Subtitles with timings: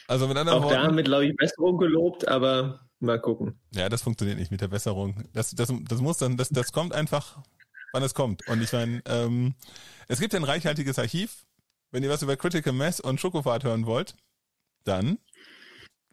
[0.07, 3.59] Also mit anderen Auch Worten, da haben wir, glaube ich, Besserung gelobt, aber mal gucken.
[3.71, 5.23] Ja, das funktioniert nicht mit der Besserung.
[5.33, 7.43] Das, das, das muss dann, das, das kommt einfach,
[7.93, 8.47] wann es kommt.
[8.47, 9.53] Und ich meine, ähm,
[10.07, 11.45] es gibt ein reichhaltiges Archiv.
[11.91, 14.15] Wenn ihr was über Critical Mass und Schokofahrt hören wollt,
[14.83, 15.19] dann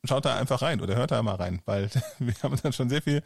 [0.07, 3.03] schaut da einfach rein oder hört da mal rein, weil wir haben dann schon sehr
[3.03, 3.23] viel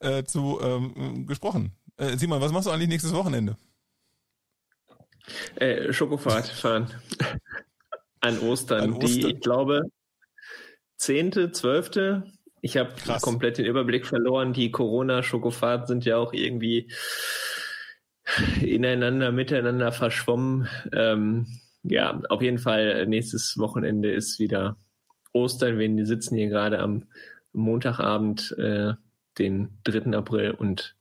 [0.00, 1.72] äh, zu ähm, gesprochen.
[1.96, 3.56] Äh, Simon, was machst du eigentlich nächstes Wochenende?
[5.56, 6.90] Äh, Schokofahrt fahren.
[8.20, 8.80] An Ostern.
[8.80, 9.08] An Ostern.
[9.08, 9.82] Die, ich glaube,
[10.96, 12.24] zehnte, zwölfte.
[12.62, 12.92] Ich habe
[13.22, 14.52] komplett den Überblick verloren.
[14.52, 16.92] Die Corona-Schokofahrten sind ja auch irgendwie
[18.60, 20.68] ineinander, miteinander verschwommen.
[20.92, 21.46] Ähm,
[21.82, 24.76] ja, auf jeden Fall nächstes Wochenende ist wieder
[25.32, 25.78] Ostern.
[25.78, 27.04] Wir sitzen hier gerade am
[27.52, 28.94] Montagabend, äh,
[29.38, 30.16] den 3.
[30.16, 30.96] April und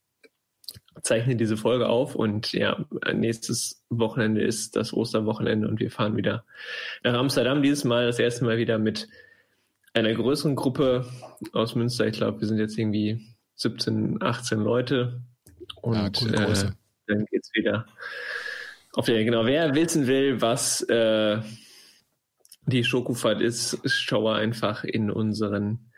[1.01, 2.15] zeichnen diese Folge auf.
[2.15, 6.45] Und ja, nächstes Wochenende ist das Osterwochenende und wir fahren wieder
[7.03, 7.61] nach Amsterdam.
[7.61, 9.07] Dieses Mal das erste Mal wieder mit
[9.93, 11.05] einer größeren Gruppe
[11.53, 12.07] aus Münster.
[12.07, 15.21] Ich glaube, wir sind jetzt irgendwie 17, 18 Leute.
[15.81, 16.71] Und ja, äh,
[17.07, 17.85] dann geht's wieder
[18.93, 21.39] auf der, genau, wer wissen will, was äh,
[22.69, 25.91] die Schokofahrt ist, schaue einfach in unseren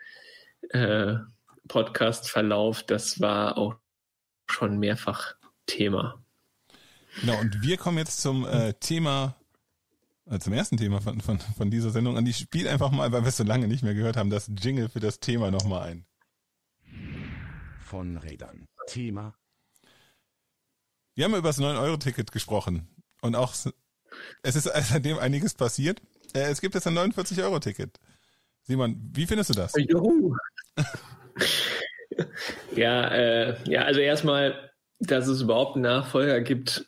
[0.70, 1.16] äh,
[1.68, 2.82] Podcast-Verlauf.
[2.82, 3.76] Das war auch
[4.46, 5.34] schon mehrfach
[5.66, 6.22] Thema.
[7.20, 9.36] Genau, und wir kommen jetzt zum äh, Thema,
[10.26, 12.16] äh, zum ersten Thema von, von, von dieser Sendung.
[12.16, 14.50] Und ich spiele einfach mal, weil wir es so lange nicht mehr gehört haben, das
[14.60, 16.06] Jingle für das Thema nochmal ein.
[17.84, 18.66] Von Rädern.
[18.86, 19.34] Thema
[21.14, 22.88] wir haben über das 9-Euro-Ticket gesprochen
[23.20, 23.54] und auch
[24.42, 26.00] es ist seitdem einiges passiert.
[26.34, 27.98] Äh, es gibt jetzt ein 49-Euro-Ticket.
[28.62, 29.72] Simon, wie findest du das?
[29.76, 30.36] Juhu.
[32.76, 34.70] ja, äh, ja, also erstmal,
[35.00, 36.86] dass es überhaupt einen Nachfolger gibt,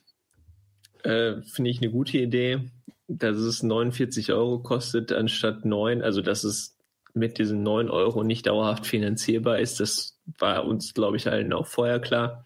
[1.02, 2.70] äh, finde ich eine gute Idee.
[3.06, 6.78] Dass es 49 Euro kostet anstatt 9, also dass es
[7.12, 11.66] mit diesen 9 Euro nicht dauerhaft finanzierbar ist, das war uns, glaube ich, allen auch
[11.66, 12.44] vorher klar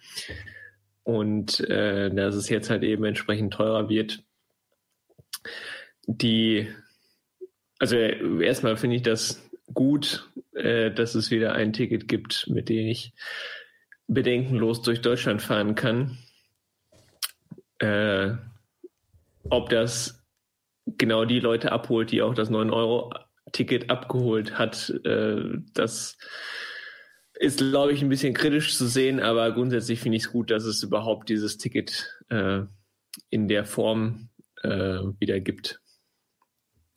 [1.09, 4.23] und äh, dass es jetzt halt eben entsprechend teurer wird.
[6.07, 6.69] Die,
[7.79, 12.87] also erstmal finde ich das gut, äh, dass es wieder ein Ticket gibt, mit dem
[12.87, 13.13] ich
[14.07, 16.19] bedenkenlos durch Deutschland fahren kann.
[17.79, 18.33] Äh,
[19.51, 20.25] ob das
[20.87, 25.43] genau die Leute abholt, die auch das 9-Euro-Ticket abgeholt hat, äh,
[25.75, 26.17] das
[27.35, 30.65] ist, glaube ich, ein bisschen kritisch zu sehen, aber grundsätzlich finde ich es gut, dass
[30.65, 32.63] es überhaupt dieses Ticket äh,
[33.31, 34.31] in der Form
[34.63, 35.81] äh, wieder gibt.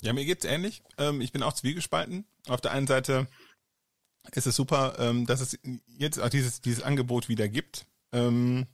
[0.01, 0.81] Ja, mir geht's ähnlich.
[0.97, 2.25] Ähm, ich bin auch zwiegespalten.
[2.47, 3.28] Auf der einen Seite
[4.34, 7.85] ist es super, ähm, dass es jetzt auch dieses, dieses Angebot wieder gibt.
[8.12, 8.66] Ähm,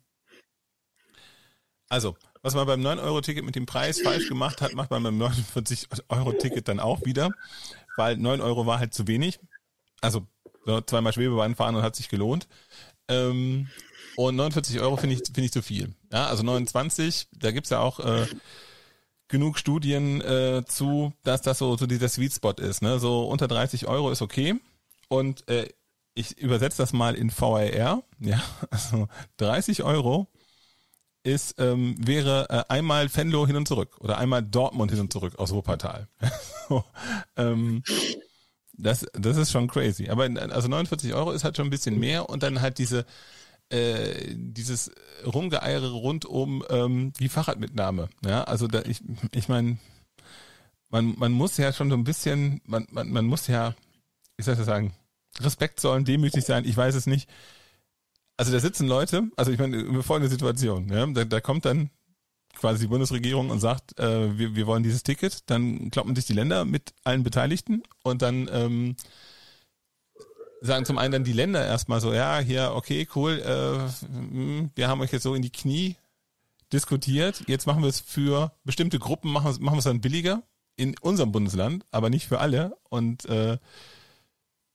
[1.89, 6.68] also, was man beim 9-Euro-Ticket mit dem Preis falsch gemacht hat, macht man beim 49-Euro-Ticket
[6.68, 7.31] dann auch wieder,
[7.95, 9.39] weil 9 Euro war halt zu wenig.
[10.01, 10.27] Also
[10.65, 12.47] so, zweimal Schwebebahn fahren und hat sich gelohnt.
[13.07, 13.69] Ähm,
[14.15, 15.94] und 49 Euro finde ich, finde ich zu viel.
[16.12, 18.27] Ja, also 29, da gibt's ja auch äh,
[19.27, 22.81] genug Studien äh, zu, dass das so, so dieser Sweet Spot ist.
[22.81, 23.00] Ne?
[23.00, 24.56] So unter 30 Euro ist okay.
[25.09, 25.69] Und äh,
[26.13, 28.03] ich übersetze das mal in VAR.
[28.19, 29.07] Ja, also
[29.38, 30.27] 30 Euro
[31.24, 35.38] ist ähm, wäre äh, einmal Venlo hin und zurück oder einmal Dortmund hin und zurück
[35.38, 36.07] aus Wuppertal.
[36.69, 36.85] so,
[37.35, 37.83] ähm,
[38.74, 40.09] das, das ist schon crazy.
[40.09, 43.06] Aber also 49 Euro ist halt schon ein bisschen mehr und dann halt diese
[43.69, 44.91] äh, dieses
[45.25, 48.09] Rumgeeiere rund um ähm, die Fahrradmitnahme.
[48.25, 49.77] Ja, also da ich ich meine,
[50.89, 53.75] man man muss ja schon so ein bisschen, man man, man muss ja,
[54.37, 54.93] wie soll ich das sagen,
[55.39, 57.29] Respekt zollen, demütig sein, ich weiß es nicht.
[58.37, 61.89] Also da sitzen Leute, also ich meine, folgende Situation, ja, da, da kommt dann
[62.57, 66.33] quasi die Bundesregierung und sagt, äh, wir, wir wollen dieses Ticket, dann kloppen sich die
[66.33, 68.95] Länder mit allen Beteiligten und dann ähm,
[70.67, 74.87] sagen zum einen dann die Länder erstmal so, ja, hier, okay, cool, äh, hm, wir
[74.87, 75.95] haben euch jetzt so in die Knie
[76.71, 80.43] diskutiert, jetzt machen wir es für bestimmte Gruppen, machen, machen wir es dann billiger
[80.75, 82.77] in unserem Bundesland, aber nicht für alle.
[82.89, 83.57] Und äh,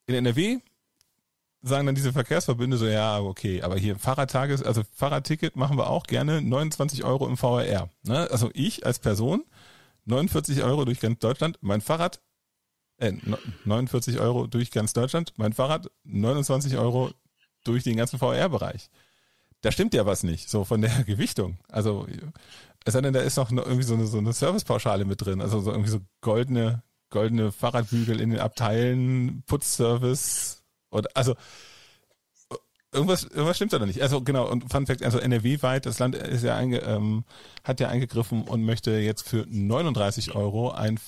[0.07, 0.59] in NRW
[1.63, 6.05] sagen dann diese Verkehrsverbünde so, ja, okay, aber hier Fahrradtages, also Fahrradticket machen wir auch
[6.05, 7.89] gerne 29 Euro im VRR.
[8.03, 8.29] Ne?
[8.31, 9.45] Also ich als Person
[10.07, 12.21] 49 Euro durch ganz Deutschland, mein Fahrrad,
[13.03, 13.13] äh,
[13.65, 17.11] 49 Euro durch ganz Deutschland, mein Fahrrad 29 Euro
[17.65, 18.89] durch den ganzen VR-Bereich.
[19.61, 21.59] Da stimmt ja was nicht, so von der Gewichtung.
[21.69, 22.07] Also,
[22.85, 25.61] es sei denn, da ist noch irgendwie so eine, so eine Servicepauschale mit drin, also
[25.61, 31.35] so irgendwie so goldene, goldene Fahrradbügel in den Abteilen, Putzservice, oder, also,
[32.93, 34.03] irgendwas, irgendwas stimmt da noch nicht.
[34.03, 37.25] Also genau, und Fun Fact, also NRW-weit, das Land ist ja einge, ähm,
[37.65, 40.99] hat ja eingegriffen und möchte jetzt für 39 Euro ein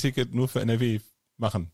[0.00, 1.00] Fahrradticket nur für NRW
[1.36, 1.70] machen.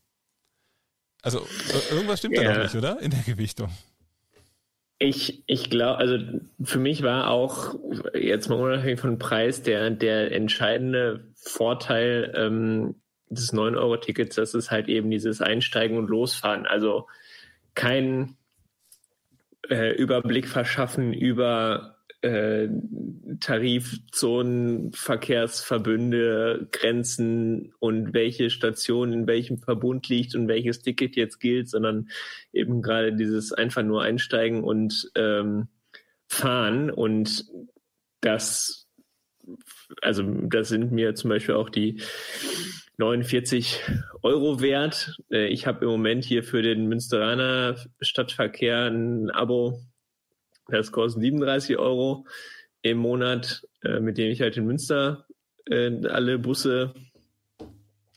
[1.21, 1.45] Also
[1.91, 2.43] irgendwas stimmt ja.
[2.43, 2.99] da noch nicht, oder?
[3.01, 3.69] In der Gewichtung.
[4.99, 6.17] Ich, ich glaube, also
[6.63, 7.75] für mich war auch
[8.13, 12.95] jetzt mal unabhängig von Preis der, der entscheidende Vorteil ähm,
[13.29, 16.65] des 9-Euro-Tickets, das ist halt eben dieses Einsteigen und Losfahren.
[16.65, 17.07] Also
[17.75, 18.37] kein
[19.69, 22.67] äh, Überblick verschaffen über äh,
[23.39, 31.69] Tarifzonen, Verkehrsverbünde, Grenzen und welche Station in welchem Verbund liegt und welches Ticket jetzt gilt,
[31.69, 32.09] sondern
[32.53, 35.67] eben gerade dieses einfach nur einsteigen und ähm,
[36.27, 37.45] fahren und
[38.21, 38.87] das
[40.01, 42.01] also das sind mir zum Beispiel auch die
[42.97, 43.83] 49
[44.23, 45.15] Euro wert.
[45.31, 49.79] Äh, ich habe im Moment hier für den Münsteraner Stadtverkehr ein Abo,
[50.69, 52.25] das kostet 37 Euro
[52.81, 55.25] im Monat, äh, mit dem ich halt in Münster
[55.69, 56.93] äh, alle Busse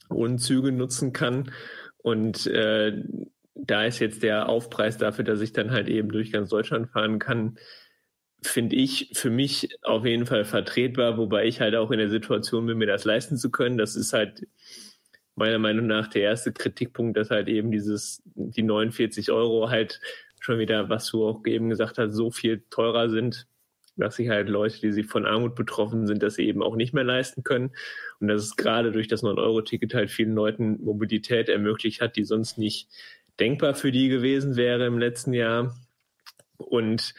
[0.08, 1.52] und Züge nutzen kann.
[1.98, 3.02] Und äh,
[3.54, 7.18] da ist jetzt der Aufpreis dafür, dass ich dann halt eben durch ganz Deutschland fahren
[7.18, 7.58] kann,
[8.42, 12.66] finde ich für mich auf jeden Fall vertretbar, wobei ich halt auch in der Situation
[12.66, 13.76] bin, mir das leisten zu können.
[13.76, 14.46] Das ist halt
[15.34, 20.00] meiner Meinung nach der erste Kritikpunkt, dass halt eben dieses, die 49 Euro halt
[20.40, 23.46] schon wieder, was du auch eben gesagt hast, so viel teurer sind,
[23.96, 26.94] dass sich halt Leute, die sich von Armut betroffen sind, dass sie eben auch nicht
[26.94, 27.70] mehr leisten können.
[28.18, 32.58] Und dass es gerade durch das 9-Euro-Ticket halt vielen Leuten Mobilität ermöglicht hat, die sonst
[32.58, 32.88] nicht
[33.38, 35.76] denkbar für die gewesen wäre im letzten Jahr.
[36.56, 37.14] Und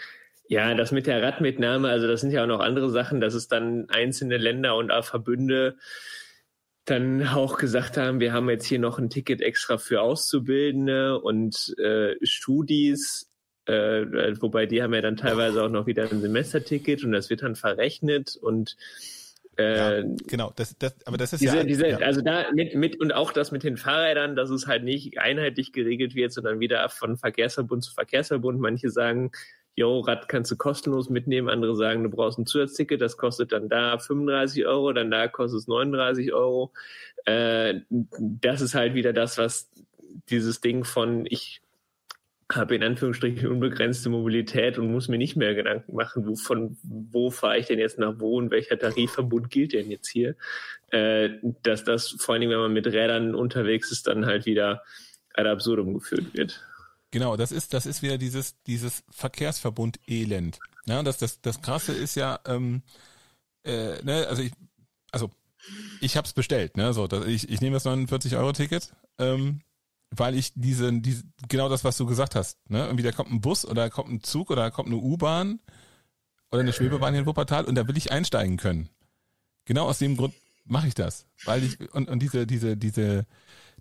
[0.48, 3.48] ja, das mit der Radmitnahme, also das sind ja auch noch andere Sachen, dass es
[3.48, 5.78] dann einzelne Länder und Verbünde
[6.86, 11.76] dann auch gesagt haben, wir haben jetzt hier noch ein Ticket extra für Auszubildende und
[11.78, 13.30] äh, Studis,
[13.66, 17.44] äh, wobei die haben ja dann teilweise auch noch wieder ein Semesterticket und das wird
[17.44, 18.76] dann verrechnet und
[19.58, 21.98] äh, ja, genau, das, das, aber das ist diese, ja, diese, ja.
[21.98, 25.74] also da mit, mit und auch das mit den Fahrrädern, dass es halt nicht einheitlich
[25.74, 28.60] geregelt wird, sondern wieder von Verkehrsverbund zu Verkehrsverbund.
[28.60, 29.32] Manche sagen,
[29.76, 31.50] yo, Rad kannst du kostenlos mitnehmen.
[31.50, 35.62] Andere sagen, du brauchst ein Zusatzticket, das kostet dann da 35 Euro, dann da kostet
[35.62, 36.74] es 39 Euro.
[37.26, 39.70] Äh, das ist halt wieder das, was
[40.30, 41.62] dieses Ding von ich
[42.56, 47.32] habe in Anführungsstrichen unbegrenzte Mobilität und muss mir nicht mehr Gedanken machen, wo, von wo
[47.32, 50.36] fahre ich denn jetzt nach wo und welcher Tarifverbund gilt denn jetzt hier,
[50.90, 51.30] äh,
[51.64, 54.84] dass das vor allem, wenn man mit Rädern unterwegs ist, dann halt wieder
[55.34, 56.62] ad absurdum geführt wird.
[57.12, 60.60] Genau, das ist, das ist wieder dieses, dieses Verkehrsverbund-Elend.
[60.86, 62.82] Ja, das, das, das Krasse ist ja, ähm,
[63.64, 64.54] äh, ne, also ich,
[65.12, 65.30] also
[66.00, 69.62] ich hab's bestellt, ne, so, dass ich, ich nehme das 49-Euro-Ticket, ähm,
[70.10, 73.42] weil ich diese, diese, genau das, was du gesagt hast, ne, irgendwie da kommt ein
[73.42, 75.60] Bus oder da kommt ein Zug oder da kommt eine U-Bahn
[76.50, 78.90] oder eine Schwebebahn hier in Wuppertal und da will ich einsteigen können.
[79.66, 80.34] Genau aus dem Grund
[80.66, 83.26] mache ich das, weil ich und, und diese, diese, diese,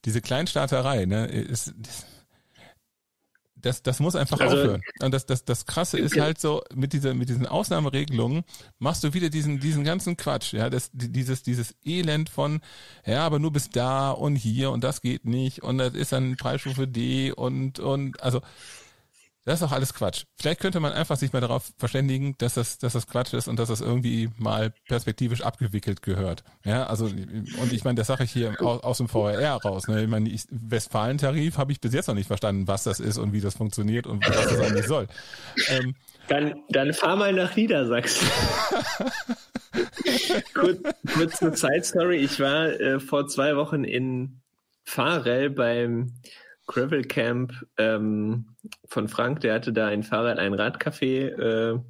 [0.05, 2.07] diese Kleinstaaterei, ne, ist, ist
[3.63, 4.83] das, das muss einfach also, aufhören.
[5.01, 8.45] Und das, das, das Krasse ist halt so, mit dieser, mit diesen Ausnahmeregelungen
[8.79, 12.61] machst du wieder diesen, diesen ganzen Quatsch, ja, das, dieses, dieses Elend von,
[13.05, 16.37] ja, aber nur bis da und hier und das geht nicht und das ist dann
[16.37, 18.41] Preisstufe D und, und, also,
[19.45, 20.25] das ist doch alles Quatsch.
[20.39, 23.59] Vielleicht könnte man einfach sich mal darauf verständigen, dass das, dass das Quatsch ist und
[23.59, 26.45] dass das irgendwie mal perspektivisch abgewickelt gehört.
[26.65, 29.89] Ja, also und ich meine, das sage ich hier aus, aus dem VRR raus.
[29.89, 30.03] Ne?
[30.03, 33.41] Ich meine, Westfalen-Tarif habe ich bis jetzt noch nicht verstanden, was das ist und wie
[33.41, 35.07] das funktioniert und was das eigentlich soll.
[35.69, 35.95] Ähm,
[36.29, 38.29] dann, dann fahr mal nach Niedersachsen.
[40.55, 40.77] Kur
[41.15, 42.19] kurze Side-Story.
[42.19, 44.41] Ich war äh, vor zwei Wochen in
[44.85, 46.13] Fahrel beim
[46.71, 48.47] Gravel Camp ähm,
[48.85, 51.81] von Frank, der hatte da ein Fahrrad, ein Radcafé äh,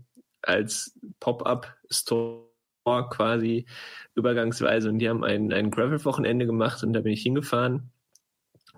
[0.40, 2.48] als Pop-up-Store
[3.10, 3.66] quasi
[4.14, 4.88] übergangsweise.
[4.88, 7.90] Und die haben ein, ein Gravel-Wochenende gemacht und da bin ich hingefahren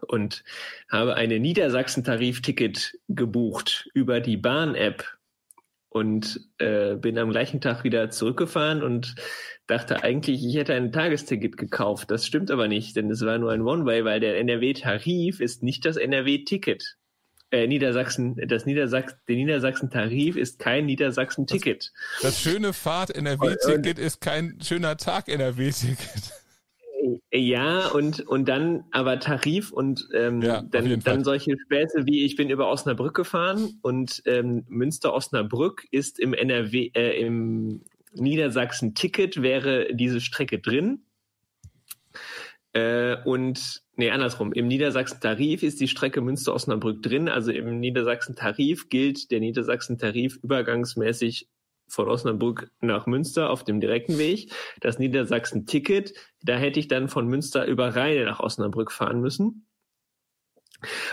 [0.01, 0.43] und
[0.91, 5.05] habe eine Niedersachsen-Tarif-Ticket gebucht über die Bahn-App
[5.93, 9.15] und äh, bin am gleichen Tag wieder zurückgefahren und
[9.67, 12.11] dachte eigentlich, ich hätte ein Tagesticket gekauft.
[12.11, 15.85] Das stimmt aber nicht, denn es war nur ein One-Way, weil der NRW-Tarif ist nicht
[15.85, 16.97] das NRW-Ticket.
[17.51, 21.93] Äh, Niedersachsen, das Niedersachsen, der Niedersachsen-Tarif ist kein Niedersachsen-Ticket.
[22.23, 26.42] Das, das schöne Fahrt-NRW-Ticket ist kein schöner Tag-NRW-Ticket.
[27.33, 32.37] Ja, und, und dann aber Tarif und ähm, ja, dann, dann solche Späße wie ich
[32.37, 37.83] bin über Osnabrück gefahren und ähm, Münster-Osnabrück ist im NRW, äh, im
[38.13, 41.03] Niedersachsen-Ticket wäre diese Strecke drin.
[42.73, 44.53] Äh, und nee, andersrum.
[44.53, 47.29] Im Niedersachsen-Tarif ist die Strecke Münster-Osnabrück drin.
[47.29, 51.49] Also im Niedersachsen-Tarif gilt der Niedersachsen-Tarif übergangsmäßig
[51.93, 54.51] von Osnabrück nach Münster auf dem direkten Weg.
[54.81, 59.67] Das Niedersachsen-Ticket, da hätte ich dann von Münster über Rheine nach Osnabrück fahren müssen.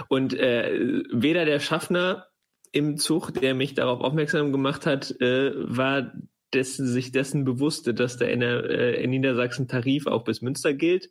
[0.08, 2.28] Und äh, weder der Schaffner
[2.72, 6.14] im Zug, der mich darauf aufmerksam gemacht hat, äh, war
[6.54, 11.10] dessen, sich dessen bewusste, dass der äh, Niedersachsen-Tarif auch bis Münster gilt.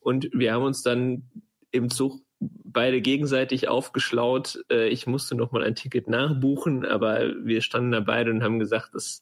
[0.00, 1.30] Und wir haben uns dann
[1.70, 4.64] im Zug beide gegenseitig aufgeschlaut.
[4.70, 8.58] Äh, ich musste noch mal ein Ticket nachbuchen, aber wir standen da beide und haben
[8.58, 9.20] gesagt, dass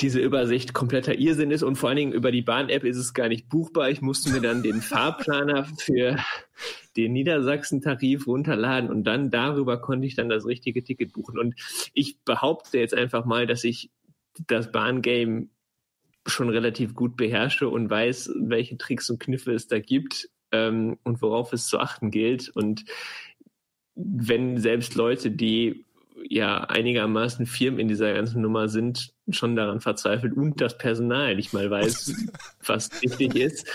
[0.00, 3.28] diese Übersicht kompletter Irrsinn ist und vor allen Dingen über die Bahn-App ist es gar
[3.28, 3.90] nicht buchbar.
[3.90, 6.16] Ich musste mir dann den Fahrplaner für
[6.96, 11.38] den Niedersachsen-Tarif runterladen und dann darüber konnte ich dann das richtige Ticket buchen.
[11.38, 11.54] Und
[11.92, 13.90] ich behaupte jetzt einfach mal, dass ich
[14.48, 15.48] das Bahngame
[16.26, 21.20] schon relativ gut beherrsche und weiß, welche Tricks und Kniffe es da gibt ähm, und
[21.20, 22.48] worauf es zu achten gilt.
[22.48, 22.84] Und
[23.96, 25.84] wenn selbst Leute, die
[26.28, 31.52] ja einigermaßen Firmen in dieser ganzen Nummer sind, schon daran verzweifelt und das Personal nicht
[31.52, 32.14] mal weiß,
[32.64, 33.66] was wichtig ist,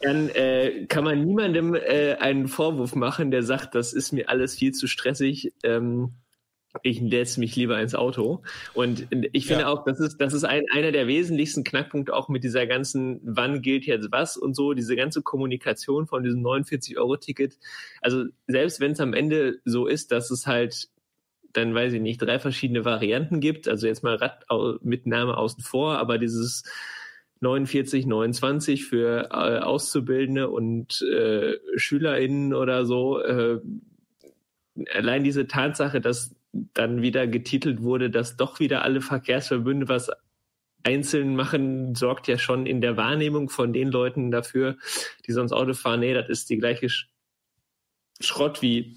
[0.00, 4.56] dann äh, kann man niemandem äh, einen Vorwurf machen, der sagt, das ist mir alles
[4.56, 5.52] viel zu stressig.
[5.62, 6.12] Ähm,
[6.82, 8.42] ich setze mich lieber ins Auto.
[8.72, 9.68] Und ich finde ja.
[9.68, 13.60] auch, das ist, das ist ein, einer der wesentlichsten Knackpunkte auch mit dieser ganzen, wann
[13.60, 17.58] gilt jetzt was und so, diese ganze Kommunikation von diesem 49-Euro-Ticket.
[18.00, 20.88] Also selbst wenn es am Ende so ist, dass es halt
[21.52, 24.46] dann weiß ich nicht, drei verschiedene Varianten gibt, also jetzt mal Rad
[24.80, 26.64] mit Name außen vor, aber dieses
[27.40, 33.60] 49, 29 für äh, Auszubildende und äh, SchülerInnen oder so, äh,
[34.94, 40.10] allein diese Tatsache, dass dann wieder getitelt wurde, dass doch wieder alle Verkehrsverbünde was
[40.84, 44.76] einzeln machen, sorgt ja schon in der Wahrnehmung von den Leuten dafür,
[45.26, 46.88] die sonst Auto fahren, nee, das ist die gleiche
[48.20, 48.96] Schrott wie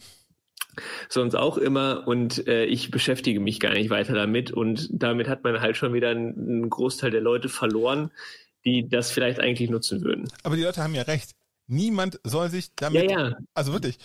[1.09, 5.43] sonst auch immer und äh, ich beschäftige mich gar nicht weiter damit und damit hat
[5.43, 8.11] man halt schon wieder einen, einen Großteil der Leute verloren,
[8.65, 10.27] die das vielleicht eigentlich nutzen würden.
[10.43, 11.31] Aber die Leute haben ja recht.
[11.67, 13.37] Niemand soll sich damit, ja, ja.
[13.53, 13.97] also wirklich,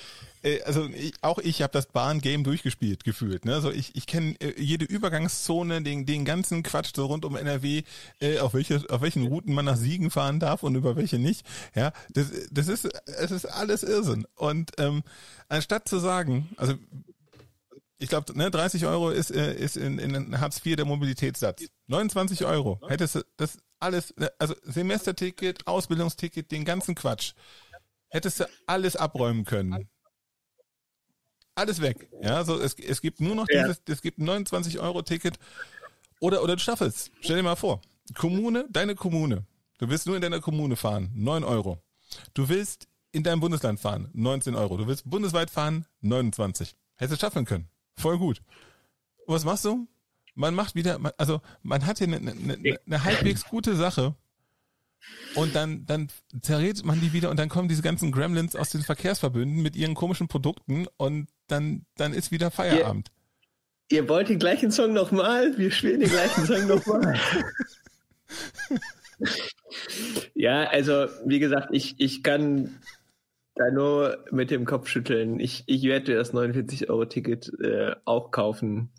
[0.42, 3.44] äh, also ich, auch ich habe das Bahn-Game durchgespielt, gefühlt.
[3.44, 3.54] Ne?
[3.54, 7.82] Also ich, ich kenne äh, jede Übergangszone, den, den ganzen Quatsch so rund um NRW,
[8.20, 11.46] äh, auf welche, auf welchen Routen man nach Siegen fahren darf und über welche nicht.
[11.74, 14.26] Ja, das, das ist, es ist alles Irrsinn.
[14.36, 15.02] Und ähm,
[15.48, 16.74] anstatt zu sagen, also
[17.98, 21.66] ich glaube, ne, 30 Euro ist, äh, ist in, in Hartz IV der Mobilitätssatz.
[21.88, 27.32] 29 Euro hättest du das alles, also Semesterticket, Ausbildungsticket, den ganzen Quatsch.
[28.08, 29.88] Hättest du alles abräumen können.
[31.54, 32.08] Alles weg.
[32.22, 33.62] Ja, so es, es gibt nur noch ja.
[33.62, 35.38] dieses, es gibt ein 29 Euro Ticket
[36.20, 37.80] oder oder du schaffst Stell dir mal vor,
[38.14, 39.44] Kommune, deine Kommune.
[39.78, 41.82] Du willst nur in deiner Kommune fahren, 9 Euro.
[42.34, 44.76] Du willst in deinem Bundesland fahren, 19 Euro.
[44.76, 46.76] Du willst bundesweit fahren, 29.
[46.96, 47.68] Hättest du schaffen können.
[47.96, 48.42] Voll gut.
[49.26, 49.88] Und was machst du?
[50.34, 54.14] Man macht wieder, also man hat hier eine, eine, eine halbwegs gute Sache
[55.34, 56.08] und dann, dann
[56.42, 59.94] zerrät man die wieder und dann kommen diese ganzen Gremlins aus den Verkehrsverbünden mit ihren
[59.94, 63.10] komischen Produkten und dann, dann ist wieder Feierabend.
[63.90, 65.56] Ihr, ihr wollt den gleichen Song nochmal?
[65.56, 67.18] Wir spielen den gleichen Song nochmal.
[70.34, 72.80] ja, also wie gesagt, ich, ich kann
[73.54, 75.38] da nur mit dem Kopf schütteln.
[75.38, 78.90] Ich, ich werde das 49-Euro-Ticket äh, auch kaufen.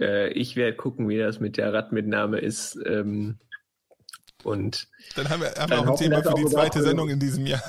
[0.00, 2.78] Äh, ich werde gucken, wie das mit der Radmitnahme ist.
[2.84, 3.38] Ähm,
[4.44, 7.46] und dann haben wir, haben wir auch ein Thema für die zweite Sendung in diesem
[7.46, 7.62] Jahr.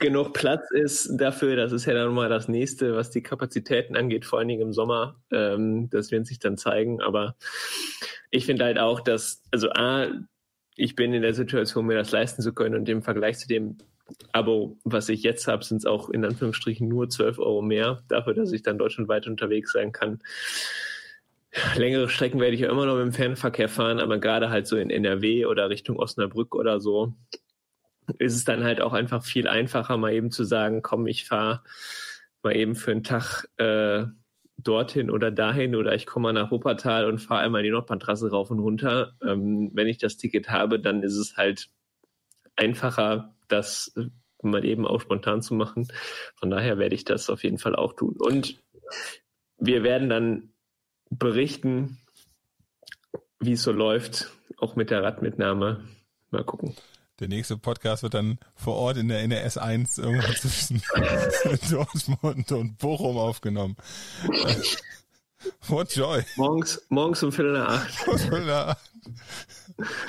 [0.00, 4.24] Genug Platz ist dafür, das ist ja dann mal das nächste, was die Kapazitäten angeht,
[4.24, 5.16] vor allen Dingen im Sommer.
[5.30, 7.00] Ähm, das wird sich dann zeigen.
[7.00, 7.36] Aber
[8.30, 10.08] ich finde halt auch, dass, also A,
[10.74, 13.78] ich bin in der Situation, mir das leisten zu können und im Vergleich zu dem
[14.32, 18.34] Abo, was ich jetzt habe, sind es auch in Anführungsstrichen nur 12 Euro mehr, dafür,
[18.34, 20.20] dass ich dann deutschlandweit unterwegs sein kann.
[21.76, 24.76] Längere Strecken werde ich ja immer noch mit dem Fernverkehr fahren, aber gerade halt so
[24.76, 27.14] in NRW oder Richtung Osnabrück oder so,
[28.18, 31.62] ist es dann halt auch einfach viel einfacher, mal eben zu sagen, komm, ich fahre
[32.42, 34.04] mal eben für einen Tag äh,
[34.58, 38.50] dorthin oder dahin oder ich komme mal nach Wuppertal und fahre einmal die Nordbahntrasse rauf
[38.50, 39.14] und runter.
[39.22, 41.68] Ähm, wenn ich das Ticket habe, dann ist es halt
[42.56, 43.94] einfacher, das
[44.42, 45.88] mal eben auch spontan zu machen.
[46.36, 48.16] Von daher werde ich das auf jeden Fall auch tun.
[48.18, 48.60] Und
[49.58, 50.52] wir werden dann
[51.10, 51.98] berichten,
[53.40, 55.84] wie es so läuft, auch mit der Radmitnahme.
[56.30, 56.74] Mal gucken.
[57.20, 60.82] Der nächste Podcast wird dann vor Ort in der NRS 1 irgendwo zwischen
[61.70, 63.76] Dortmund und Bochum aufgenommen.
[65.66, 66.22] What joy.
[66.36, 67.92] Morgens, morgens um Viertel nach acht.
[68.20, 68.90] Viertel nach acht.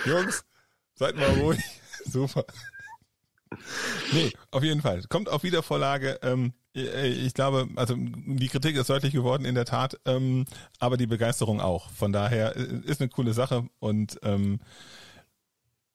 [0.05, 0.43] Jungs,
[0.93, 1.59] seid mal ruhig.
[2.05, 2.45] Super.
[4.13, 5.03] Nee, auf jeden Fall.
[5.09, 6.19] Kommt auf Wiedervorlage.
[6.21, 10.45] Ähm, ich glaube, also die Kritik ist deutlich geworden in der Tat, ähm,
[10.79, 11.89] aber die Begeisterung auch.
[11.91, 14.59] Von daher äh, ist eine coole Sache und ähm,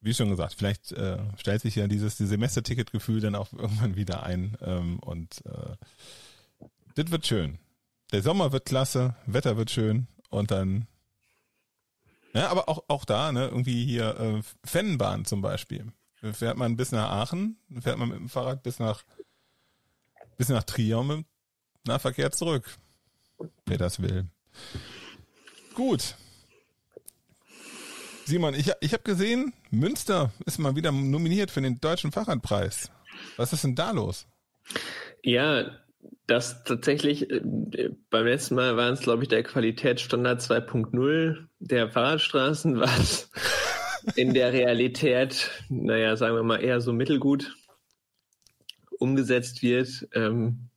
[0.01, 4.23] wie schon gesagt, vielleicht äh, stellt sich ja dieses, dieses Semesterticket-Gefühl dann auch irgendwann wieder
[4.25, 4.57] ein.
[4.61, 5.77] Ähm, und äh,
[6.95, 7.59] das wird schön.
[8.13, 10.87] Der Sommer wird klasse, Wetter wird schön und dann.
[12.35, 15.87] Ja, aber auch, auch da, ne, irgendwie hier äh, Fennenbahn zum Beispiel.
[16.33, 19.05] Fährt man bis nach Aachen, fährt man mit dem Fahrrad bis nach
[20.37, 21.27] bis nach Trier und mit
[21.87, 22.77] Nahverkehr zurück.
[23.67, 24.27] Wer das will.
[25.75, 26.15] Gut,
[28.27, 32.91] Simon, ich, ich habe gesehen, Münster ist mal wieder nominiert für den Deutschen Fahrradpreis.
[33.37, 34.27] Was ist denn da los?
[35.23, 35.79] Ja,
[36.27, 37.43] das tatsächlich, äh,
[38.09, 43.31] beim letzten Mal waren es, glaube ich, der Qualitätsstandard 2.0 der Fahrradstraßen, was
[44.17, 47.55] in der Realität, naja, sagen wir mal, eher so mittelgut
[49.05, 50.09] umgesetzt wird.
[50.15, 50.71] Ähm,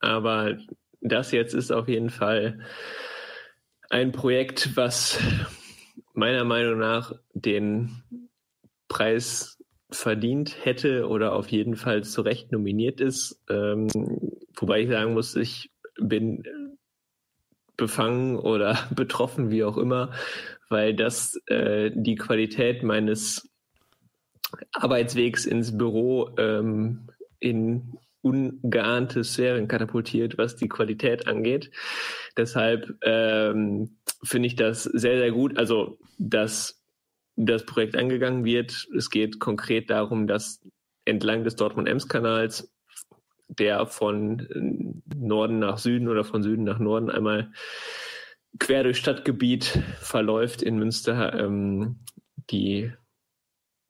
[0.00, 0.58] aber
[1.00, 2.60] das jetzt ist auf jeden Fall
[3.90, 5.18] ein Projekt, was
[6.14, 8.02] meiner Meinung nach den
[8.88, 9.58] Preis
[9.90, 13.42] verdient hätte oder auf jeden Fall zu Recht nominiert ist.
[13.48, 13.88] Ähm,
[14.54, 16.42] wobei ich sagen muss, ich bin
[17.76, 20.12] befangen oder betroffen, wie auch immer,
[20.68, 23.50] weil das äh, die Qualität meines
[24.72, 27.08] Arbeitswegs ins Büro ähm,
[27.42, 31.70] in ungeahnte Sphären katapultiert, was die Qualität angeht.
[32.36, 35.58] Deshalb ähm, finde ich das sehr, sehr gut.
[35.58, 36.80] Also, dass
[37.36, 38.86] das Projekt angegangen wird.
[38.96, 40.62] Es geht konkret darum, dass
[41.04, 42.72] entlang des Dortmund-Ems-Kanals,
[43.48, 47.50] der von Norden nach Süden oder von Süden nach Norden einmal
[48.58, 49.64] quer durch Stadtgebiet
[49.98, 52.00] verläuft in Münster, ähm,
[52.50, 52.92] die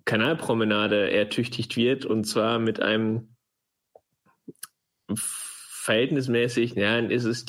[0.04, 3.31] Kanalpromenade ertüchtigt wird und zwar mit einem
[5.16, 7.44] verhältnismäßig, ja, ist es,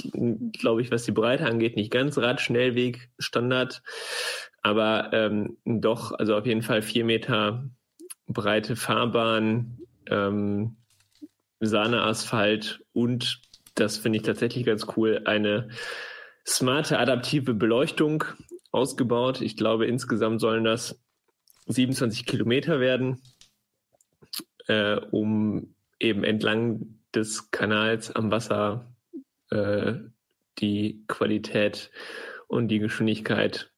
[0.54, 3.84] glaube ich, was die Breite angeht, nicht ganz Radschnellweg Standard,
[4.62, 7.70] aber ähm, doch, also auf jeden Fall vier Meter
[8.28, 10.78] breite Fahrbahn, ähm,
[11.60, 13.42] Sahneasphalt und
[13.76, 15.70] das finde ich tatsächlich ganz cool, eine
[16.46, 18.24] smarte adaptive Beleuchtung
[18.72, 19.42] ausgebaut.
[19.42, 21.00] Ich glaube, insgesamt sollen das
[21.68, 23.22] 27 Kilometer werden,
[24.68, 28.94] äh, um eben entlang des Kanals am Wasser
[29.50, 29.94] äh,
[30.60, 31.92] die Qualität
[32.48, 33.72] und die Geschwindigkeit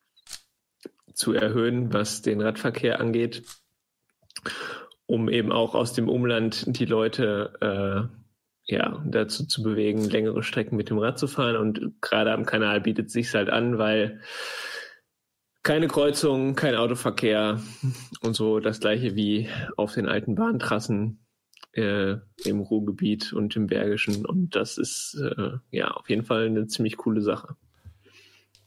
[1.13, 3.43] zu erhöhen, was den Radverkehr angeht,
[5.05, 10.75] um eben auch aus dem Umland die Leute äh, ja, dazu zu bewegen, längere Strecken
[10.75, 11.55] mit dem Rad zu fahren.
[11.55, 14.21] Und gerade am Kanal bietet sich halt an, weil
[15.63, 17.59] keine Kreuzungen, kein Autoverkehr
[18.21, 21.24] und so das gleiche wie auf den alten Bahntrassen
[21.75, 24.25] äh, im Ruhrgebiet und im Bergischen.
[24.25, 27.55] Und das ist äh, ja auf jeden Fall eine ziemlich coole Sache.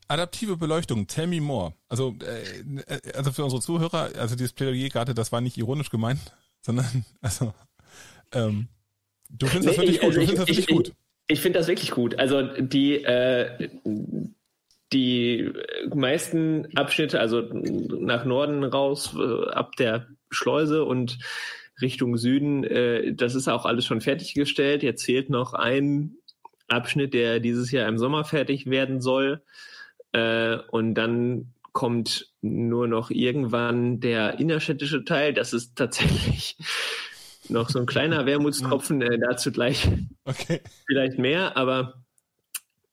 [0.09, 1.75] Adaptive Beleuchtung, tell me more.
[1.89, 6.21] Also, äh, also für unsere Zuhörer, also dieses Plädoyer gerade, das war nicht ironisch gemeint,
[6.61, 7.55] sondern also
[8.33, 8.69] ähm,
[9.31, 10.09] du findest das wirklich gut.
[10.09, 10.89] Also du findest ich, das wirklich ich, gut.
[10.89, 12.19] Ich, ich finde das wirklich gut.
[12.19, 13.69] Also die äh,
[14.93, 15.53] die
[15.95, 21.19] meisten Abschnitte, also nach Norden raus, äh, ab der Schleuse und
[21.81, 24.83] Richtung Süden, äh, das ist auch alles schon fertiggestellt.
[24.83, 26.17] Jetzt fehlt noch ein
[26.69, 29.43] Abschnitt, der dieses Jahr im Sommer fertig werden soll.
[30.13, 35.33] Äh, und dann kommt nur noch irgendwann der innerstädtische Teil.
[35.33, 36.57] Das ist tatsächlich
[37.49, 39.89] noch so ein kleiner Wermutstropfen, äh, dazu gleich
[40.25, 40.61] okay.
[40.87, 42.03] vielleicht mehr, aber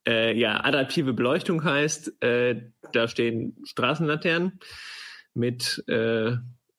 [0.07, 2.61] äh, ja, adaptive Beleuchtung heißt, äh,
[2.93, 4.59] da stehen Straßenlaternen
[5.33, 6.33] mit äh,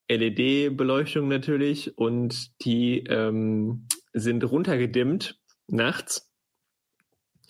[0.09, 6.31] LED-Beleuchtung natürlich und die ähm, sind runtergedimmt nachts.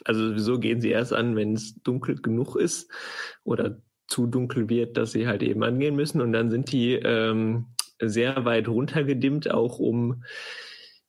[0.06, 2.92] Also sowieso gehen sie erst an, wenn es dunkel genug ist
[3.44, 6.22] oder zu dunkel wird, dass sie halt eben angehen müssen.
[6.22, 7.68] Und dann sind die ähm,
[8.00, 10.24] sehr weit runtergedimmt, auch um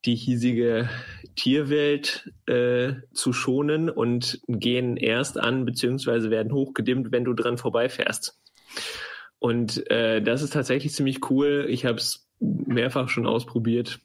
[0.05, 0.89] die hiesige
[1.35, 8.39] Tierwelt äh, zu schonen und gehen erst an, beziehungsweise werden hochgedimmt, wenn du dran vorbeifährst.
[9.39, 11.65] Und äh, das ist tatsächlich ziemlich cool.
[11.69, 13.99] Ich habe es mehrfach schon ausprobiert,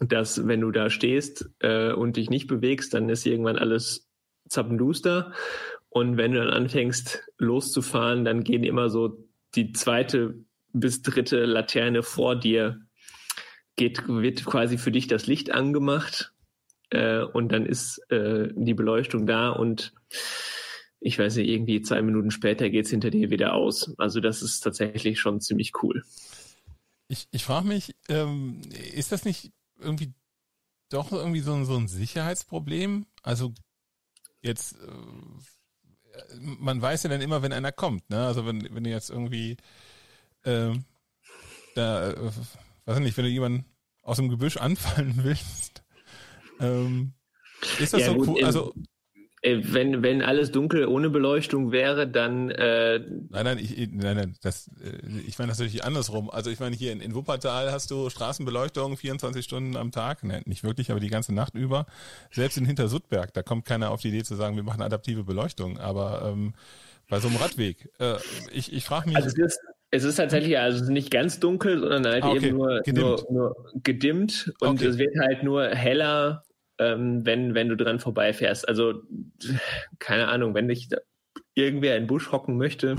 [0.00, 4.08] dass wenn du da stehst äh, und dich nicht bewegst, dann ist irgendwann alles
[4.48, 5.32] zappenduster.
[5.88, 10.34] Und wenn du dann anfängst loszufahren, dann gehen immer so die zweite
[10.72, 12.80] bis dritte Laterne vor dir
[13.76, 16.34] geht, wird quasi für dich das Licht angemacht
[16.90, 19.94] äh, und dann ist äh, die Beleuchtung da und
[21.00, 23.94] ich weiß nicht, irgendwie zwei Minuten später geht es hinter dir wieder aus.
[23.98, 26.02] Also das ist tatsächlich schon ziemlich cool.
[27.08, 28.60] Ich, ich frage mich, ähm,
[28.94, 30.12] ist das nicht irgendwie
[30.90, 33.06] doch irgendwie so ein, so ein Sicherheitsproblem?
[33.22, 33.54] Also
[34.42, 38.26] jetzt, äh, man weiß ja dann immer, wenn einer kommt, ne?
[38.26, 39.56] Also wenn, wenn du jetzt irgendwie
[40.42, 40.72] äh,
[41.74, 42.32] da, äh,
[42.86, 43.64] weiß ich nicht, wenn du jemanden
[44.02, 45.82] aus dem Gebüsch anfallen willst,
[46.60, 47.12] ähm,
[47.78, 48.44] ist das ja, so gut, cool?
[48.44, 48.74] Also,
[49.42, 52.50] wenn, wenn alles dunkel ohne Beleuchtung wäre, dann.
[52.50, 52.98] Äh
[53.30, 56.30] nein, nein, ich, nein, nein, das, äh, ich meine natürlich andersrum.
[56.30, 60.24] Also ich meine, hier in, in Wuppertal hast du Straßenbeleuchtung 24 Stunden am Tag.
[60.24, 61.86] Nein, nicht wirklich, aber die ganze Nacht über.
[62.30, 65.78] Selbst in Hintersuttberg, da kommt keiner auf die Idee zu sagen, wir machen adaptive Beleuchtung.
[65.78, 66.54] Aber ähm,
[67.08, 68.16] bei so einem Radweg, äh,
[68.52, 69.16] ich, ich frage mich.
[69.16, 69.58] Also das,
[69.90, 72.48] es ist tatsächlich also nicht ganz dunkel, sondern halt ah, okay.
[72.48, 74.86] eben nur gedimmt, nur, nur gedimmt und okay.
[74.86, 76.42] es wird halt nur heller,
[76.78, 78.68] ähm, wenn, wenn du dran vorbeifährst.
[78.68, 79.02] Also,
[79.98, 80.88] keine Ahnung, wenn dich
[81.54, 82.96] irgendwer in den Busch hocken möchte,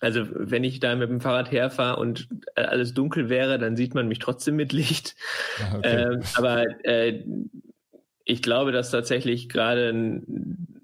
[0.00, 4.08] also wenn ich da mit dem Fahrrad herfahre und alles dunkel wäre, dann sieht man
[4.08, 5.14] mich trotzdem mit Licht.
[5.76, 6.12] Okay.
[6.14, 7.22] Ähm, aber äh,
[8.24, 10.81] ich glaube, dass tatsächlich gerade ein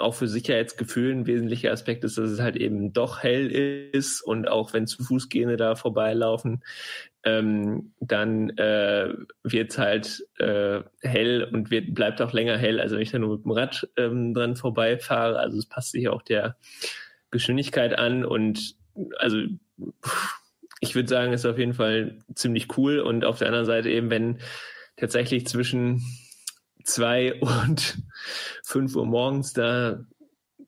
[0.00, 3.50] auch für Sicherheitsgefühl ein wesentlicher Aspekt ist, dass es halt eben doch hell
[3.92, 6.62] ist und auch wenn zu Fußgehende da vorbeilaufen,
[7.24, 9.12] ähm, dann äh,
[9.44, 12.80] wird es halt äh, hell und wird, bleibt auch länger hell.
[12.80, 16.08] Also wenn ich da nur mit dem Rad ähm, dran vorbeifahre, also es passt sich
[16.08, 16.56] auch der
[17.30, 18.76] Geschwindigkeit an und
[19.18, 19.38] also
[20.80, 24.10] ich würde sagen, ist auf jeden Fall ziemlich cool und auf der anderen Seite eben,
[24.10, 24.38] wenn
[24.96, 26.02] tatsächlich zwischen
[26.84, 27.98] zwei und
[28.64, 30.04] fünf Uhr morgens da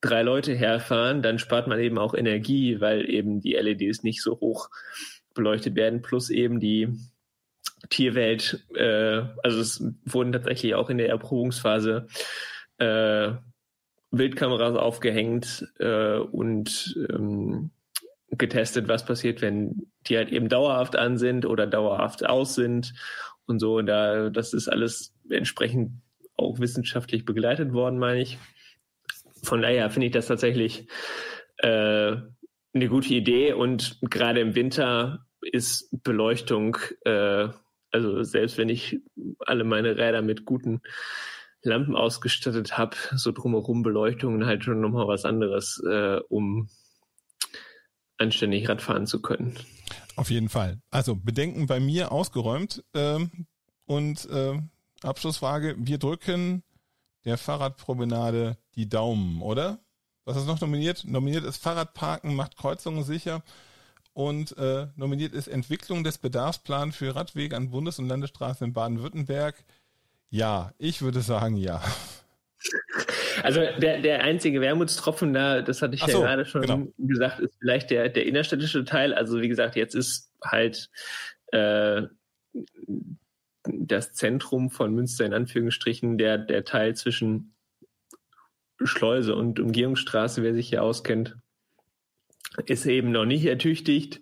[0.00, 4.38] drei Leute herfahren, dann spart man eben auch Energie, weil eben die LEDs nicht so
[4.40, 4.68] hoch
[5.34, 6.88] beleuchtet werden, plus eben die
[7.90, 12.06] Tierwelt, äh, also es wurden tatsächlich auch in der Erprobungsphase
[12.78, 13.32] äh,
[14.10, 17.70] Bildkameras aufgehängt äh, und ähm,
[18.30, 22.94] getestet, was passiert, wenn die halt eben dauerhaft an sind oder dauerhaft aus sind
[23.46, 23.78] und so.
[23.78, 26.02] Und da, das ist alles entsprechend
[26.36, 28.38] auch wissenschaftlich begleitet worden, meine ich.
[29.42, 30.88] Von daher finde ich das tatsächlich
[31.58, 32.16] äh,
[32.74, 37.48] eine gute Idee und gerade im Winter ist Beleuchtung, äh,
[37.90, 38.98] also selbst wenn ich
[39.38, 40.80] alle meine Räder mit guten
[41.62, 46.68] Lampen ausgestattet habe, so drumherum Beleuchtungen halt schon nochmal was anderes, äh, um
[48.18, 49.54] anständig Radfahren zu können.
[50.16, 50.80] Auf jeden Fall.
[50.90, 53.46] Also Bedenken bei mir ausgeräumt ähm,
[53.86, 54.58] und äh,
[55.04, 55.74] Abschlussfrage.
[55.78, 56.62] Wir drücken
[57.24, 59.78] der Fahrradpromenade die Daumen, oder?
[60.24, 61.04] Was ist noch nominiert?
[61.06, 63.42] Nominiert ist Fahrradparken, macht Kreuzungen sicher.
[64.14, 69.56] Und äh, nominiert ist Entwicklung des Bedarfsplans für Radwege an Bundes- und Landesstraßen in Baden-Württemberg.
[70.30, 71.82] Ja, ich würde sagen ja.
[73.42, 76.86] Also der, der einzige Wermutstropfen da, das hatte ich Ach ja so, gerade schon genau.
[76.96, 79.12] gesagt, ist vielleicht der, der innerstädtische Teil.
[79.12, 80.88] Also wie gesagt, jetzt ist halt
[81.52, 82.02] äh,
[83.64, 87.54] das Zentrum von Münster in Anführungsstrichen, der, der Teil zwischen
[88.82, 91.36] Schleuse und Umgehungsstraße, wer sich hier auskennt,
[92.66, 94.20] ist eben noch nicht ertüchtigt.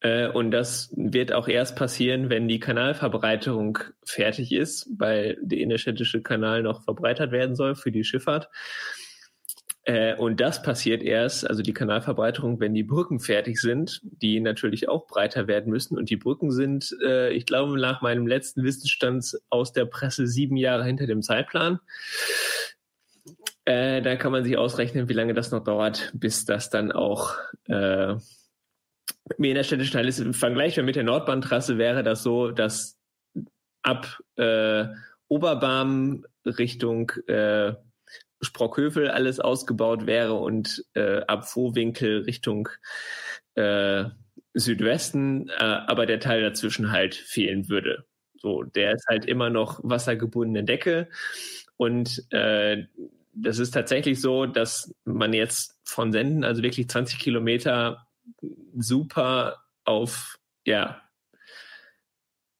[0.00, 6.22] Äh, und das wird auch erst passieren, wenn die Kanalverbreiterung fertig ist, weil der innerstädtische
[6.22, 8.48] Kanal noch verbreitert werden soll für die Schifffahrt.
[9.86, 14.88] Äh, und das passiert erst, also die Kanalverbreiterung, wenn die Brücken fertig sind, die natürlich
[14.88, 15.96] auch breiter werden müssen.
[15.96, 20.56] Und die Brücken sind, äh, ich glaube, nach meinem letzten Wissensstand aus der Presse sieben
[20.56, 21.78] Jahre hinter dem Zeitplan.
[23.64, 27.36] Äh, da kann man sich ausrechnen, wie lange das noch dauert, bis das dann auch
[27.66, 28.16] äh,
[29.38, 30.18] wie in der städtischen ist.
[30.18, 32.98] Im Vergleich mit der Nordbahntrasse wäre das so, dass
[33.82, 34.86] ab äh,
[35.28, 37.74] Oberbarm Richtung äh,
[38.46, 42.68] Sprockhövel alles ausgebaut wäre und äh, ab Vohwinkel Richtung
[43.54, 44.04] äh,
[44.54, 48.06] Südwesten, äh, aber der Teil dazwischen halt fehlen würde.
[48.38, 51.08] So, der ist halt immer noch wassergebundene Decke
[51.76, 52.84] und äh,
[53.34, 58.06] das ist tatsächlich so, dass man jetzt von Senden, also wirklich 20 Kilometer,
[58.74, 61.02] super auf ja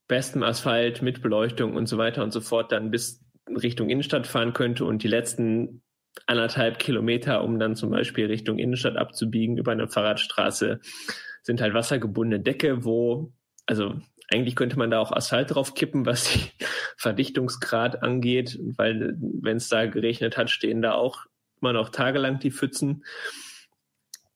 [0.07, 4.53] bestem Asphalt mit Beleuchtung und so weiter und so fort dann bis Richtung Innenstadt fahren
[4.53, 5.83] könnte und die letzten
[6.27, 10.81] anderthalb Kilometer, um dann zum Beispiel Richtung Innenstadt abzubiegen über eine Fahrradstraße,
[11.43, 13.33] sind halt wassergebundene Decke, wo,
[13.67, 13.95] also
[14.33, 16.41] eigentlich könnte man da auch Asphalt drauf kippen, was die
[16.97, 21.27] Verdichtungsgrad angeht, weil wenn es da geregnet hat, stehen da auch
[21.61, 23.05] immer noch tagelang die Pfützen,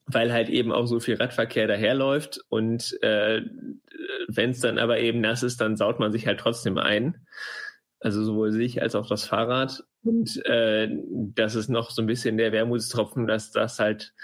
[0.07, 3.43] weil halt eben auch so viel Radverkehr daherläuft und äh,
[4.29, 7.27] wenn es dann aber eben nass ist, dann saut man sich halt trotzdem ein.
[8.01, 9.85] Also sowohl sich als auch das Fahrrad.
[10.03, 10.89] Und äh,
[11.35, 14.15] das ist noch so ein bisschen der Wermutstropfen, dass das halt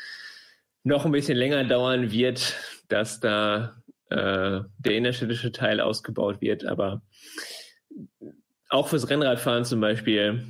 [0.83, 2.57] noch ein bisschen länger dauern wird,
[2.89, 6.65] dass da äh, der innerstädtische Teil ausgebaut wird.
[6.65, 7.03] Aber
[8.71, 10.43] auch fürs Rennradfahren zum Beispiel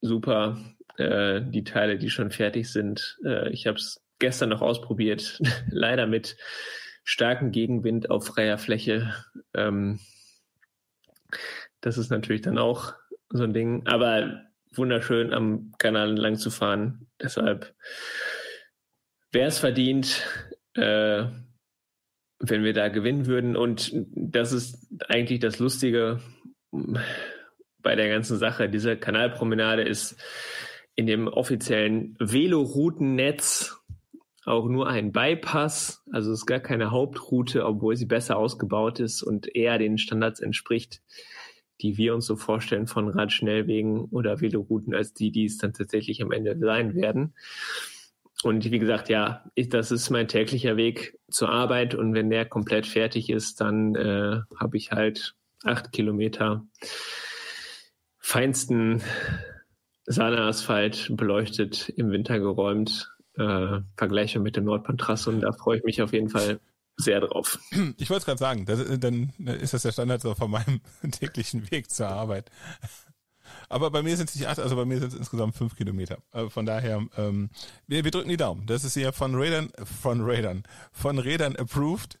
[0.00, 0.58] super.
[1.00, 3.18] Äh, die Teile, die schon fertig sind.
[3.24, 6.36] Äh, ich habe es gestern noch ausprobiert, leider mit
[7.04, 9.14] starkem Gegenwind auf freier Fläche.
[9.54, 9.98] Ähm,
[11.80, 12.94] das ist natürlich dann auch
[13.30, 13.86] so ein Ding.
[13.86, 14.42] Aber
[14.74, 17.06] wunderschön am Kanal entlang zu fahren.
[17.20, 17.74] Deshalb
[19.32, 20.26] wäre es verdient,
[20.74, 21.24] äh,
[22.38, 23.56] wenn wir da gewinnen würden.
[23.56, 26.20] Und das ist eigentlich das Lustige
[27.82, 28.68] bei der ganzen Sache.
[28.68, 30.16] Diese Kanalpromenade ist
[30.94, 33.76] in dem offiziellen Veloroutennetz
[34.44, 39.22] auch nur ein Bypass, also es ist gar keine Hauptroute, obwohl sie besser ausgebaut ist
[39.22, 41.02] und eher den Standards entspricht,
[41.82, 46.22] die wir uns so vorstellen von Radschnellwegen oder Velorouten, als die, die es dann tatsächlich
[46.22, 47.34] am Ende sein werden.
[48.42, 52.46] Und wie gesagt, ja, ich, das ist mein täglicher Weg zur Arbeit und wenn der
[52.46, 56.64] komplett fertig ist, dann äh, habe ich halt acht Kilometer
[58.18, 59.02] feinsten
[60.06, 66.02] Sahneasphalt beleuchtet im Winter geräumt äh, vergleiche mit der Nordbahntrasse und da freue ich mich
[66.02, 66.60] auf jeden Fall
[67.00, 67.58] sehr drauf.
[67.98, 71.70] Ich wollte es gerade sagen, das, dann ist das der Standard so von meinem täglichen
[71.70, 72.50] Weg zur Arbeit.
[73.68, 76.18] Aber bei mir sind es nicht acht, also bei mir sind es insgesamt fünf Kilometer.
[76.30, 77.50] Also von daher, ähm,
[77.86, 78.66] wir, wir drücken die Daumen.
[78.66, 82.18] Das ist hier von Rädern, von Rädern, von Rädern approved.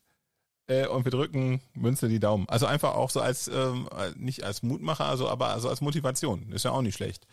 [0.66, 2.48] Äh, und wir drücken Münze die Daumen.
[2.48, 6.52] Also einfach auch so als, ähm, nicht als Mutmacher, also aber also als Motivation.
[6.52, 7.26] Ist ja auch nicht schlecht.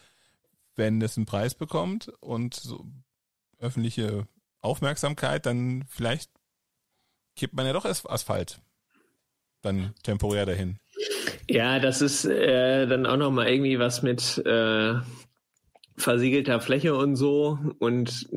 [0.75, 2.85] Wenn es einen Preis bekommt und so
[3.59, 4.27] öffentliche
[4.61, 6.31] Aufmerksamkeit, dann vielleicht
[7.37, 8.59] kippt man ja doch Asphalt
[9.61, 10.79] dann temporär dahin.
[11.49, 14.95] Ja, das ist äh, dann auch nochmal irgendwie was mit äh,
[15.95, 18.27] versiegelter Fläche und so und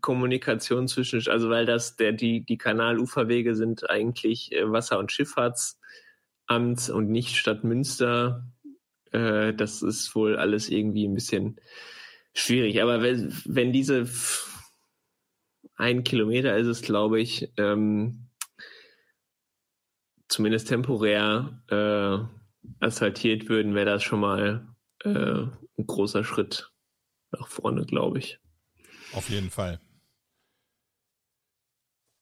[0.00, 6.88] Kommunikation zwischen, also weil das der die die Kanaluferwege sind eigentlich äh, Wasser- und Schifffahrtsamt
[6.90, 8.46] und nicht Stadt Münster.
[9.12, 11.60] Äh, das ist wohl alles irgendwie ein bisschen
[12.34, 12.82] schwierig.
[12.82, 14.08] Aber wenn, wenn diese
[15.76, 18.25] ein Kilometer ist es, glaube ich, ähm,
[20.36, 24.68] zumindest temporär äh, asphaltiert würden, wäre das schon mal
[25.02, 26.70] äh, ein großer Schritt
[27.32, 28.38] nach vorne, glaube ich.
[29.12, 29.80] Auf jeden Fall.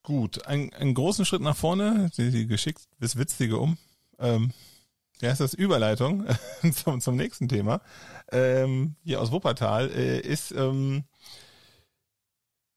[0.05, 3.79] Gut, ein, einen großen Schritt nach vorne, die, die geschickt bis Witzige um.
[4.19, 4.53] Ähm,
[5.21, 6.27] ja, ist das Überleitung
[6.73, 7.81] zum, zum nächsten Thema.
[8.31, 11.05] Ähm, hier aus Wuppertal äh, ist ähm,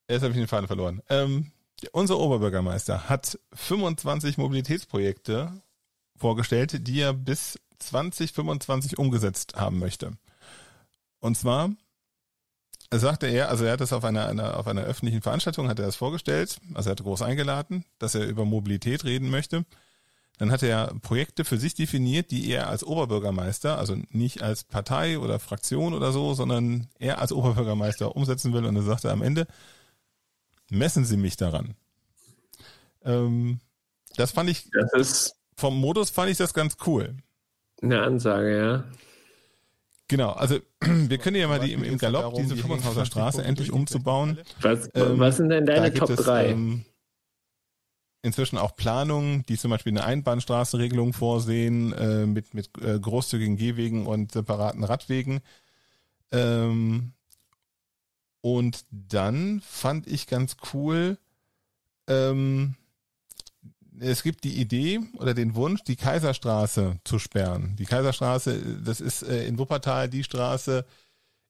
[0.10, 1.02] Jetzt habe ich den Faden verloren.
[1.10, 1.52] Ähm,
[1.92, 5.62] unser Oberbürgermeister hat 25 Mobilitätsprojekte
[6.16, 10.13] vorgestellt, die er bis 2025 umgesetzt haben möchte.
[11.20, 11.70] Und zwar
[12.92, 15.86] sagte er, also er hat das auf einer, einer, auf einer öffentlichen Veranstaltung, hat er
[15.86, 19.66] das vorgestellt, also er hat groß eingeladen, dass er über Mobilität reden möchte.
[20.38, 25.18] Dann hat er Projekte für sich definiert, die er als Oberbürgermeister, also nicht als Partei
[25.18, 28.66] oder Fraktion oder so, sondern er als Oberbürgermeister umsetzen will.
[28.66, 29.48] Und er sagte am Ende,
[30.69, 31.75] messen Sie mich daran.
[33.03, 33.60] Ähm,
[34.15, 37.15] das fand ich, das ist vom Modus fand ich das ganz cool.
[37.82, 38.84] Eine Ansage, ja.
[40.08, 44.39] Genau, also wir können ja mal die im, im Galopp diese 25er Straße endlich umzubauen.
[44.62, 46.49] Was, ähm, was sind denn deine Top 3?
[46.49, 46.86] Ähm,
[48.21, 54.06] inzwischen auch Planungen, die zum Beispiel eine Einbahnstraßenregelung vorsehen, äh, mit, mit äh, großzügigen Gehwegen
[54.06, 55.41] und separaten Radwegen.
[56.32, 57.13] Ähm,
[58.55, 61.17] und dann fand ich ganz cool,
[62.07, 62.75] ähm,
[63.99, 67.75] es gibt die Idee oder den Wunsch, die Kaiserstraße zu sperren.
[67.77, 70.86] Die Kaiserstraße, das ist äh, in Wuppertal die Straße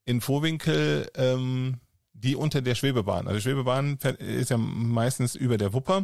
[0.06, 1.82] in Vorwinkel, ähm,
[2.14, 3.28] die unter der Schwebebahn.
[3.28, 6.02] Also die Schwebebahn ist ja meistens über der Wupper,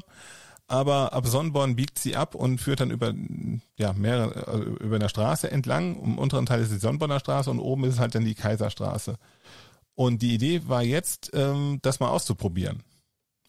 [0.68, 3.16] aber ab Sonnenborn biegt sie ab und führt dann über
[3.78, 6.00] ja mehrere also über einer Straße entlang.
[6.04, 9.18] Im unteren Teil ist die Sonnenborner Straße und oben ist es halt dann die Kaiserstraße.
[9.96, 12.84] Und die Idee war jetzt, ähm, das mal auszuprobieren.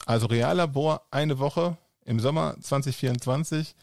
[0.07, 3.75] Also Reallabor eine Woche im Sommer 2024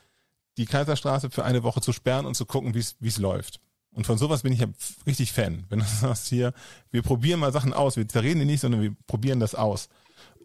[0.58, 3.60] die Kaiserstraße für eine Woche zu sperren und zu gucken, wie es läuft.
[3.94, 4.68] Und von sowas bin ich ja
[5.06, 5.66] richtig Fan.
[5.70, 6.54] Wenn du sagst hier,
[6.92, 9.90] wir probieren mal Sachen aus, wir zerreden die nicht, sondern wir probieren das aus.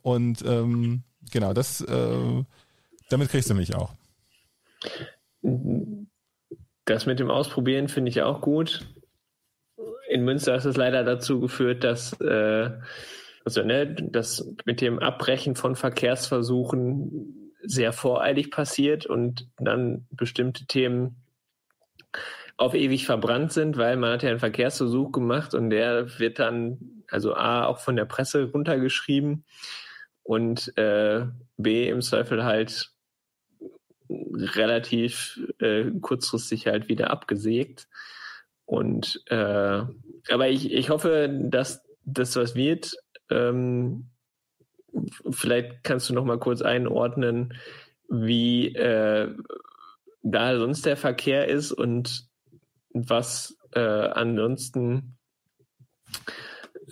[0.03, 2.45] Und ähm, genau, das äh,
[3.09, 3.95] damit kriegst du mich auch.
[6.85, 8.87] Das mit dem Ausprobieren finde ich auch gut.
[10.09, 12.71] In Münster ist es leider dazu geführt, dass äh,
[13.45, 21.17] also ne, das mit dem Abbrechen von Verkehrsversuchen sehr voreilig passiert und dann bestimmte Themen
[22.57, 27.05] auf ewig verbrannt sind, weil man hat ja einen Verkehrsversuch gemacht und der wird dann,
[27.09, 29.45] also A, auch von der Presse runtergeschrieben
[30.23, 32.91] und äh, B, im Zweifel halt
[34.09, 37.89] relativ äh, kurzfristig halt wieder abgesägt.
[38.67, 39.83] Und äh,
[40.29, 42.97] aber ich, ich hoffe, dass das was wird.
[43.31, 44.11] Ähm,
[45.31, 47.55] vielleicht kannst du noch mal kurz einordnen,
[48.09, 49.35] wie äh,
[50.23, 52.27] da sonst der Verkehr ist und
[52.93, 55.17] was äh, ansonsten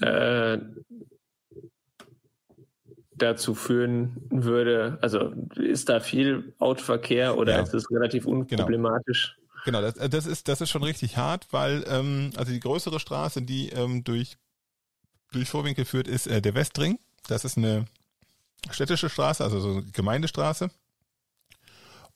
[0.01, 0.59] äh,
[3.17, 7.63] dazu führen würde, also ist da viel Autoverkehr oder ja.
[7.63, 8.39] ist es relativ genau.
[8.39, 9.37] unproblematisch?
[9.37, 13.01] Genau, genau das, das, ist, das ist schon richtig hart, weil ähm, also die größere
[13.01, 14.37] Straße, die ähm, durch,
[15.33, 16.99] durch Vorwinkel führt, ist äh, der Westring.
[17.27, 17.87] Das ist eine
[18.71, 20.71] städtische Straße, also so eine Gemeindestraße.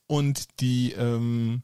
[0.06, 1.62] Und die ähm,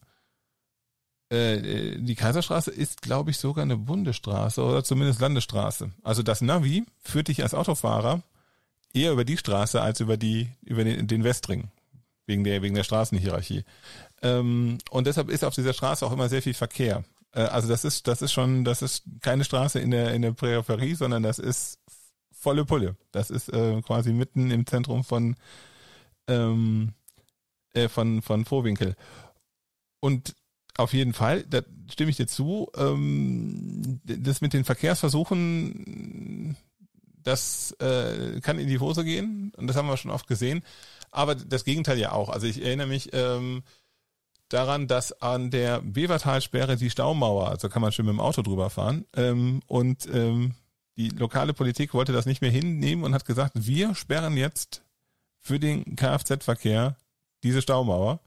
[1.31, 5.90] äh, die Kaiserstraße ist, glaube ich, sogar eine Bundesstraße oder zumindest Landesstraße.
[6.03, 8.23] Also das Navi führt dich als Autofahrer
[8.92, 11.70] eher über die Straße als über die über den, den Westring
[12.27, 13.65] wegen der wegen der Straßenhierarchie.
[14.23, 17.05] Ähm, und deshalb ist auf dieser Straße auch immer sehr viel Verkehr.
[17.33, 20.33] Äh, also das ist das ist schon das ist keine Straße in der in der
[20.33, 21.79] Peripherie, sondern das ist
[22.33, 22.97] volle Pulle.
[23.13, 25.37] Das ist äh, quasi mitten im Zentrum von
[26.29, 26.93] ähm,
[27.75, 28.97] äh, von von Vorwinkel.
[30.01, 30.35] Und
[30.77, 32.69] auf jeden Fall, da stimme ich dir zu.
[32.77, 36.57] Ähm, das mit den Verkehrsversuchen,
[37.23, 40.63] das äh, kann in die Hose gehen und das haben wir schon oft gesehen.
[41.14, 42.29] Aber das Gegenteil ja auch.
[42.29, 43.62] Also ich erinnere mich ähm,
[44.48, 48.68] daran, dass an der Bevertalsperre die Staumauer, also kann man schön mit dem Auto drüber
[48.68, 50.55] fahren, ähm, und ähm,
[50.96, 54.83] die lokale Politik wollte das nicht mehr hinnehmen und hat gesagt, wir sperren jetzt
[55.40, 56.96] für den Kfz-Verkehr
[57.42, 58.20] diese Staumauer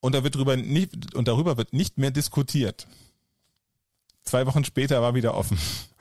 [0.00, 2.86] und da wird drüber nicht, und darüber wird nicht mehr diskutiert.
[4.22, 5.58] Zwei Wochen später war wieder offen.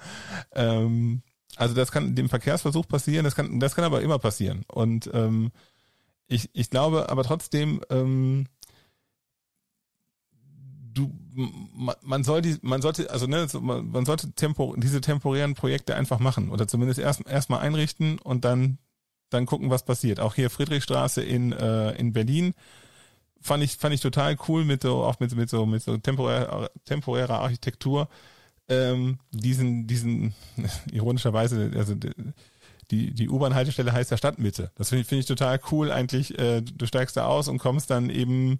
[0.53, 1.21] ähm,
[1.55, 4.65] also das kann dem Verkehrsversuch passieren, das kann, das kann aber immer passieren.
[4.67, 5.51] Und ähm,
[6.27, 8.45] ich, ich glaube aber trotzdem, ähm,
[10.93, 11.11] du,
[12.01, 16.49] man soll die, man sollte, also ne, man sollte tempo, diese temporären Projekte einfach machen
[16.49, 18.77] oder zumindest erst erstmal einrichten und dann
[19.31, 20.19] dann gucken, was passiert.
[20.19, 22.53] Auch hier Friedrichstraße in äh, in Berlin
[23.45, 26.69] fand ich, fand ich total cool mit so, auch mit, mit so, mit so temporär,
[26.85, 28.09] temporärer Architektur,
[28.67, 30.33] ähm, diesen, diesen,
[30.91, 31.95] ironischerweise, also,
[32.91, 34.71] die, die U-Bahn-Haltestelle heißt ja Stadtmitte.
[34.75, 36.37] Das finde ich, finde ich total cool eigentlich.
[36.37, 38.59] Äh, du steigst da aus und kommst dann eben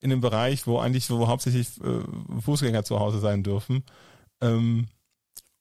[0.00, 3.84] in den Bereich, wo eigentlich, wo hauptsächlich äh, Fußgänger zu Hause sein dürfen.
[4.40, 4.88] Ähm,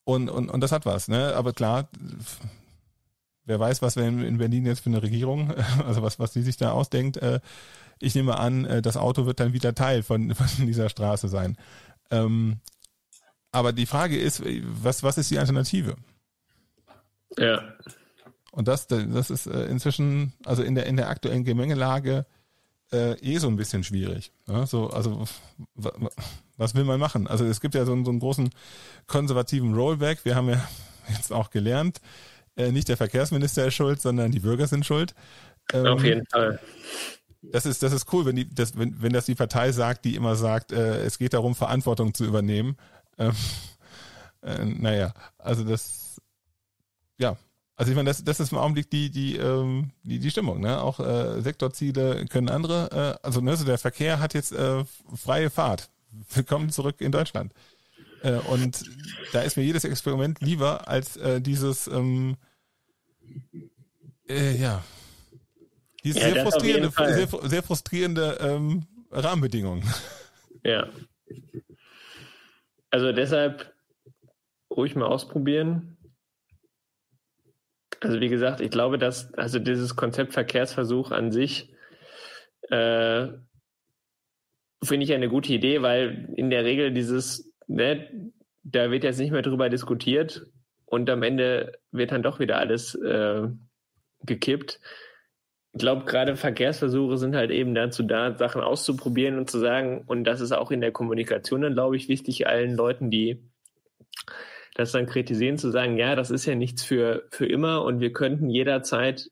[0.03, 1.33] und, und, und das hat was, ne?
[1.35, 1.87] Aber klar,
[3.45, 5.53] wer weiß, was wir in Berlin jetzt für eine Regierung,
[5.85, 7.39] also was, was die sich da ausdenkt, äh,
[7.99, 11.57] ich nehme an, äh, das Auto wird dann wieder Teil von, von dieser Straße sein.
[12.11, 12.59] Ähm,
[13.51, 15.95] aber die Frage ist, was, was ist die Alternative?
[17.37, 17.73] Ja.
[18.51, 22.25] Und das, das ist äh, inzwischen, also in der, in der aktuellen Gemengelage,
[22.91, 24.31] äh, eh so ein bisschen schwierig.
[24.47, 25.25] Ja, so, also
[26.57, 27.27] was will man machen?
[27.27, 28.51] Also es gibt ja so einen, so einen großen
[29.07, 30.23] konservativen Rollback.
[30.23, 30.63] Wir haben ja
[31.09, 31.99] jetzt auch gelernt,
[32.55, 35.15] äh, nicht der Verkehrsminister ist schuld, sondern die Bürger sind schuld.
[35.73, 36.59] Ähm, Auf jeden Fall
[37.51, 40.15] das ist, das ist cool, wenn, die, das, wenn, wenn das die Partei sagt, die
[40.15, 42.77] immer sagt, äh, es geht darum, Verantwortung zu übernehmen.
[43.17, 43.33] Ähm,
[44.41, 46.02] äh, naja, also das,
[47.23, 47.37] ja,
[47.75, 50.81] also ich meine, das, das ist im Augenblick die, die, ähm, die, die Stimmung, ne?
[50.81, 54.83] Auch äh, Sektorziele können andere, äh, also ne, so der Verkehr hat jetzt äh,
[55.15, 55.89] freie Fahrt.
[56.33, 57.53] Willkommen zurück in Deutschland.
[58.21, 58.83] Äh, und
[59.31, 62.35] da ist mir jedes Experiment lieber als äh, dieses, ähm,
[64.29, 64.83] äh, ja,
[66.03, 69.83] diese ja, sehr, frustrierende, sehr, sehr, frustrierende ähm, Rahmenbedingungen.
[70.65, 70.87] Ja.
[72.89, 73.73] Also deshalb
[74.71, 75.97] ruhig mal ausprobieren.
[78.03, 81.73] Also wie gesagt, ich glaube, dass also dieses Konzept Verkehrsversuch an sich
[82.69, 83.27] äh,
[84.83, 88.31] finde ich eine gute Idee, weil in der Regel dieses, ne,
[88.63, 90.45] da wird jetzt nicht mehr drüber diskutiert
[90.85, 93.47] und am Ende wird dann doch wieder alles äh,
[94.23, 94.81] gekippt.
[95.71, 100.25] Ich glaube, gerade Verkehrsversuche sind halt eben dazu da, Sachen auszuprobieren und zu sagen, und
[100.25, 103.41] das ist auch in der Kommunikation dann, glaube ich, wichtig, allen Leuten, die
[104.75, 108.11] das dann kritisieren, zu sagen, ja, das ist ja nichts für, für immer und wir
[108.11, 109.29] könnten jederzeit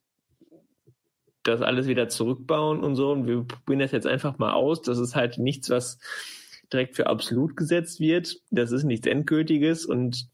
[1.44, 3.12] das alles wieder zurückbauen und so.
[3.12, 4.82] Und wir probieren das jetzt einfach mal aus.
[4.82, 6.00] Das ist halt nichts, was
[6.72, 8.38] direkt für absolut gesetzt wird.
[8.52, 10.28] Das ist nichts Endgültiges und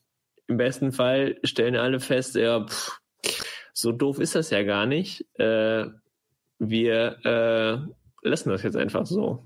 [0.47, 2.99] im besten Fall stellen alle fest, ja, pff,
[3.74, 5.26] so doof ist das ja gar nicht.
[5.39, 5.86] Äh,
[6.60, 9.45] wir äh, lassen das jetzt einfach so.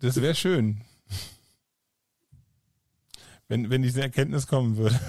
[0.00, 0.82] Das wäre schön.
[3.54, 4.98] Wenn, wenn diese Erkenntnis kommen würde.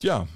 [0.00, 0.28] Ja.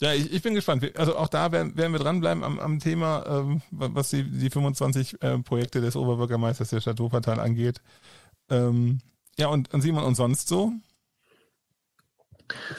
[0.00, 0.96] Ja, ich, ich bin gespannt.
[0.96, 5.22] Also auch da werden, werden wir dranbleiben am, am Thema, ähm, was die, die 25
[5.22, 7.82] äh, Projekte des Oberbürgermeisters der Stadt Wuppertal angeht.
[8.48, 9.00] Ähm,
[9.38, 10.72] ja, und, und Simon, und sonst so?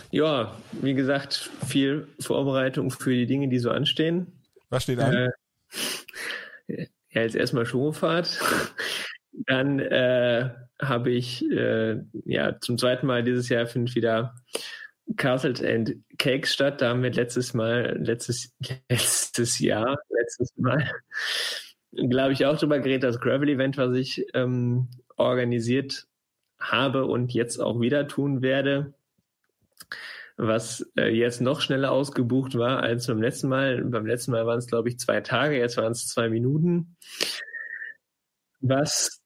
[0.09, 4.41] Ja, wie gesagt, viel Vorbereitung für die Dinge, die so anstehen.
[4.71, 5.13] Was steht an?
[5.13, 5.29] Äh,
[7.11, 8.39] ja, jetzt erstmal Schulfahrt.
[9.45, 10.49] Dann äh,
[10.81, 14.35] habe ich äh, ja zum zweiten Mal dieses Jahr findet wieder
[15.15, 16.81] Castles and Cakes statt.
[16.81, 18.53] Da haben wir letztes Mal, letztes,
[18.89, 20.91] letztes Jahr, letztes Mal,
[21.93, 26.07] glaube ich, auch drüber geredet, das Gravel-Event, was ich ähm, organisiert
[26.59, 28.93] habe und jetzt auch wieder tun werde,
[30.35, 33.83] was äh, jetzt noch schneller ausgebucht war als beim letzten Mal.
[33.83, 36.95] Beim letzten Mal waren es, glaube ich, zwei Tage, jetzt waren es zwei Minuten.
[38.59, 39.21] Was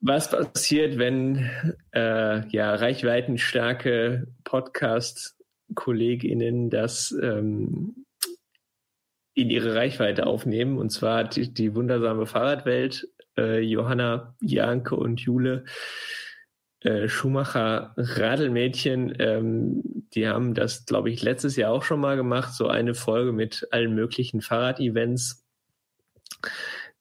[0.00, 1.50] was passiert, wenn
[1.92, 8.06] äh, ja, reichweitenstarke Podcast-KollegInnen das ähm,
[9.34, 10.78] in ihre Reichweite aufnehmen?
[10.78, 15.64] Und zwar die, die wundersame Fahrradwelt, äh, Johanna, Janke und Jule
[16.80, 19.82] äh, Schumacher Radelmädchen, ähm,
[20.14, 23.66] die haben das, glaube ich, letztes Jahr auch schon mal gemacht, so eine Folge mit
[23.72, 25.44] allen möglichen Fahrradevents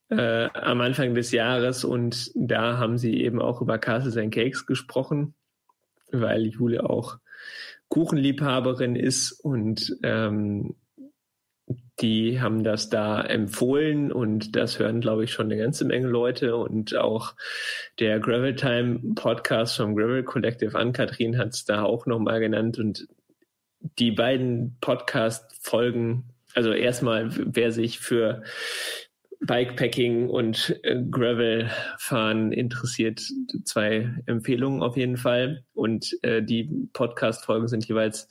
[0.09, 4.65] äh, am Anfang des Jahres und da haben sie eben auch über Castles and Cakes
[4.65, 5.35] gesprochen,
[6.11, 7.17] weil Jule auch
[7.89, 10.75] Kuchenliebhaberin ist und ähm,
[11.99, 16.55] die haben das da empfohlen und das hören, glaube ich, schon eine ganze Menge Leute
[16.55, 17.35] und auch
[17.99, 22.77] der Gravel Time Podcast vom Gravel Collective an Katrin hat es da auch nochmal genannt
[22.77, 23.07] und
[23.99, 28.43] die beiden Podcast-Folgen, also erstmal, wer sich für
[29.39, 33.21] Bikepacking und äh, Gravel-Fahren interessiert,
[33.63, 35.63] zwei Empfehlungen auf jeden Fall.
[35.73, 38.27] Und äh, die Podcast-Folgen sind jeweils,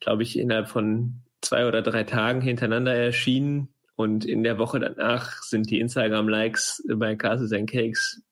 [0.00, 3.68] glaube ich, innerhalb von zwei oder drei Tagen hintereinander erschienen.
[3.96, 8.22] Und in der Woche danach sind die Instagram-Likes bei Castles and Cakes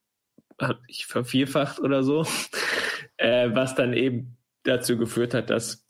[0.60, 2.26] habe ich vervierfacht oder so,
[3.16, 5.86] äh, was dann eben dazu geführt hat, dass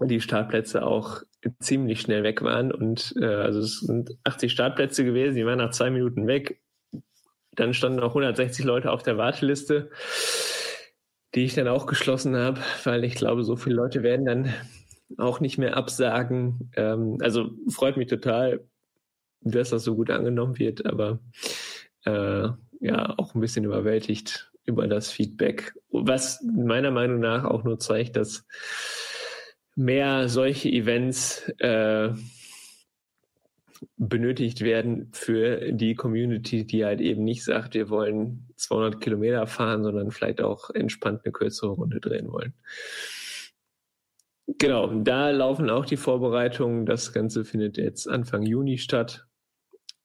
[0.00, 1.22] die Startplätze auch
[1.60, 2.72] ziemlich schnell weg waren.
[2.72, 6.60] Und äh, also es sind 80 Startplätze gewesen, die waren nach zwei Minuten weg.
[7.52, 9.90] Dann standen noch 160 Leute auf der Warteliste,
[11.34, 14.54] die ich dann auch geschlossen habe, weil ich glaube, so viele Leute werden dann
[15.18, 16.70] auch nicht mehr absagen.
[16.76, 18.64] Ähm, also freut mich total,
[19.40, 21.20] dass das so gut angenommen wird, aber
[22.04, 22.48] äh,
[22.80, 28.16] ja, auch ein bisschen überwältigt über das Feedback, was meiner Meinung nach auch nur zeigt,
[28.16, 28.44] dass
[29.76, 32.10] mehr solche Events äh,
[33.96, 39.82] benötigt werden für die Community, die halt eben nicht sagt, wir wollen 200 Kilometer fahren,
[39.82, 42.54] sondern vielleicht auch entspannt eine kürzere Runde drehen wollen.
[44.46, 46.86] Genau, da laufen auch die Vorbereitungen.
[46.86, 49.26] Das Ganze findet jetzt Anfang Juni statt.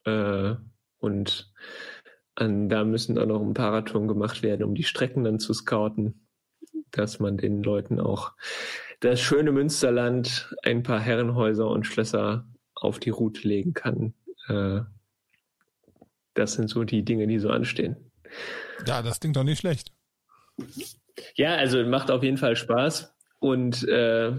[0.03, 0.55] Äh,
[0.97, 1.53] und
[2.35, 5.53] an, da müssen auch noch ein paar Radtouren gemacht werden, um die Strecken dann zu
[5.53, 6.27] scouten,
[6.91, 8.33] dass man den Leuten auch
[9.01, 14.13] das schöne Münsterland ein paar Herrenhäuser und Schlösser auf die Route legen kann.
[14.47, 14.81] Äh,
[16.33, 17.97] das sind so die Dinge, die so anstehen.
[18.87, 19.91] Ja, das klingt doch nicht schlecht.
[21.35, 23.13] Ja, also macht auf jeden Fall Spaß.
[23.39, 24.31] Und äh,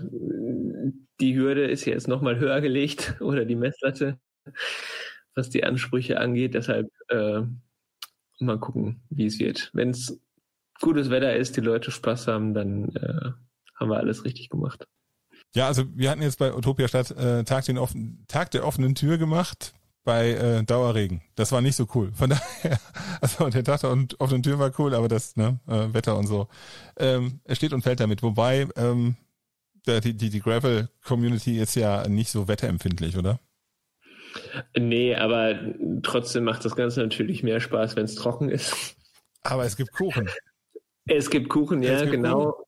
[1.20, 4.18] die Hürde ist jetzt nochmal höher gelegt oder die Messlatte,
[5.34, 6.54] was die Ansprüche angeht.
[6.54, 7.42] Deshalb äh,
[8.38, 9.70] mal gucken, wie es wird.
[9.72, 10.20] Wenn es
[10.80, 13.32] gutes Wetter ist, die Leute Spaß haben, dann äh,
[13.74, 14.86] haben wir alles richtig gemacht.
[15.54, 18.94] Ja, also wir hatten jetzt bei Utopia Stadt äh, Tag, den offen, Tag der offenen
[18.94, 21.22] Tür gemacht bei äh, Dauerregen.
[21.34, 22.12] Das war nicht so cool.
[22.14, 22.30] Von
[22.62, 22.78] daher,
[23.20, 26.48] also der Tag der offenen Tür war cool, aber das ne, äh, Wetter und so.
[26.96, 28.22] Ähm, es steht und fällt damit.
[28.22, 29.16] Wobei, ähm,
[29.86, 33.40] die, die, die Gravel-Community ist ja nicht so wetterempfindlich, oder?
[34.76, 35.58] Nee, aber
[36.02, 38.96] trotzdem macht das Ganze natürlich mehr Spaß, wenn es trocken ist.
[39.42, 40.28] Aber es gibt Kuchen.
[41.04, 42.52] Es gibt Kuchen, ja, gibt genau.
[42.52, 42.64] Kuchen.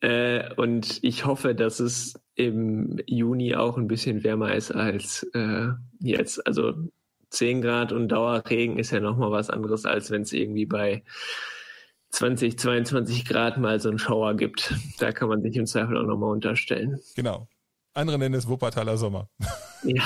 [0.00, 5.68] Äh, und ich hoffe, dass es im Juni auch ein bisschen wärmer ist als äh,
[6.00, 6.46] jetzt.
[6.46, 6.74] Also
[7.30, 11.04] 10 Grad und Dauerregen ist ja nochmal was anderes, als wenn es irgendwie bei
[12.10, 14.74] 20, 22 Grad mal so einen Schauer gibt.
[14.98, 16.98] Da kann man sich im Zweifel auch nochmal unterstellen.
[17.14, 17.48] Genau.
[17.94, 19.28] Andere nennen es Wuppertaler Sommer.
[19.82, 20.02] Ja.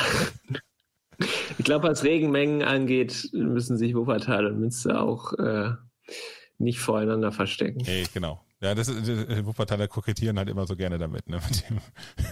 [1.59, 5.71] Ich glaube, was Regenmengen angeht, müssen sich Wuppertal und Münster auch äh,
[6.59, 7.85] nicht voreinander verstecken.
[7.85, 8.45] Hey, genau.
[8.65, 11.81] Ja, das ist, die Wuppertaler kokettieren halt immer so gerne damit, ne, mit dem,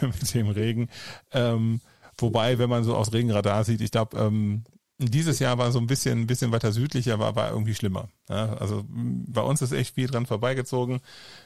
[0.09, 0.89] mit dem Regen.
[1.31, 1.83] Ähm,
[2.17, 4.65] wobei, wenn man so aus Regenradar sieht, ich glaube, ähm,
[4.97, 8.09] dieses Jahr war so ein bisschen, ein bisschen weiter südlicher, war, war irgendwie schlimmer.
[8.31, 11.01] Ja, also bei uns ist echt viel dran vorbeigezogen.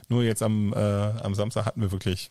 [0.09, 2.31] Nur jetzt am, äh, am Samstag hatten wir wirklich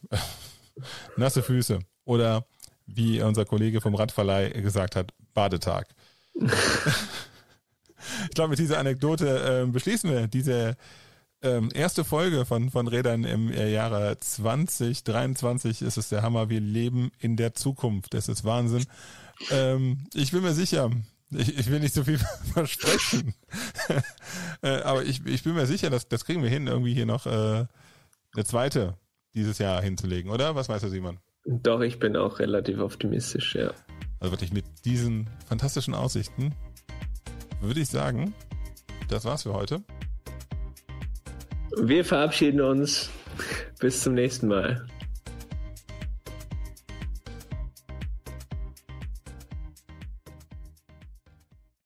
[1.17, 1.79] nasse Füße.
[2.05, 2.45] Oder
[2.85, 5.87] wie unser Kollege vom Radverleih gesagt hat, Badetag.
[6.35, 6.51] ich
[8.33, 10.77] glaube, mit dieser Anekdote äh, beschließen wir diese
[11.45, 15.81] ähm, erste Folge von, von Rädern im Jahre 2023.
[15.81, 16.49] Ist es der Hammer.
[16.49, 18.13] Wir leben in der Zukunft.
[18.13, 18.85] Das ist Wahnsinn.
[19.51, 20.89] Ähm, ich bin mir sicher,
[21.29, 22.17] ich, ich will nicht so viel
[22.53, 23.35] versprechen.
[24.61, 27.25] äh, aber ich, ich bin mir sicher, dass das kriegen wir hin, irgendwie hier noch
[27.25, 27.65] äh,
[28.35, 28.97] eine zweite
[29.33, 30.55] dieses Jahr hinzulegen, oder?
[30.55, 31.19] Was meinst du, Simon?
[31.45, 33.71] Doch, ich bin auch relativ optimistisch, ja.
[34.19, 36.55] Also wirklich mit diesen fantastischen Aussichten
[37.61, 38.33] würde ich sagen,
[39.09, 39.83] das war's für heute.
[41.77, 43.09] Wir verabschieden uns.
[43.79, 44.85] Bis zum nächsten Mal.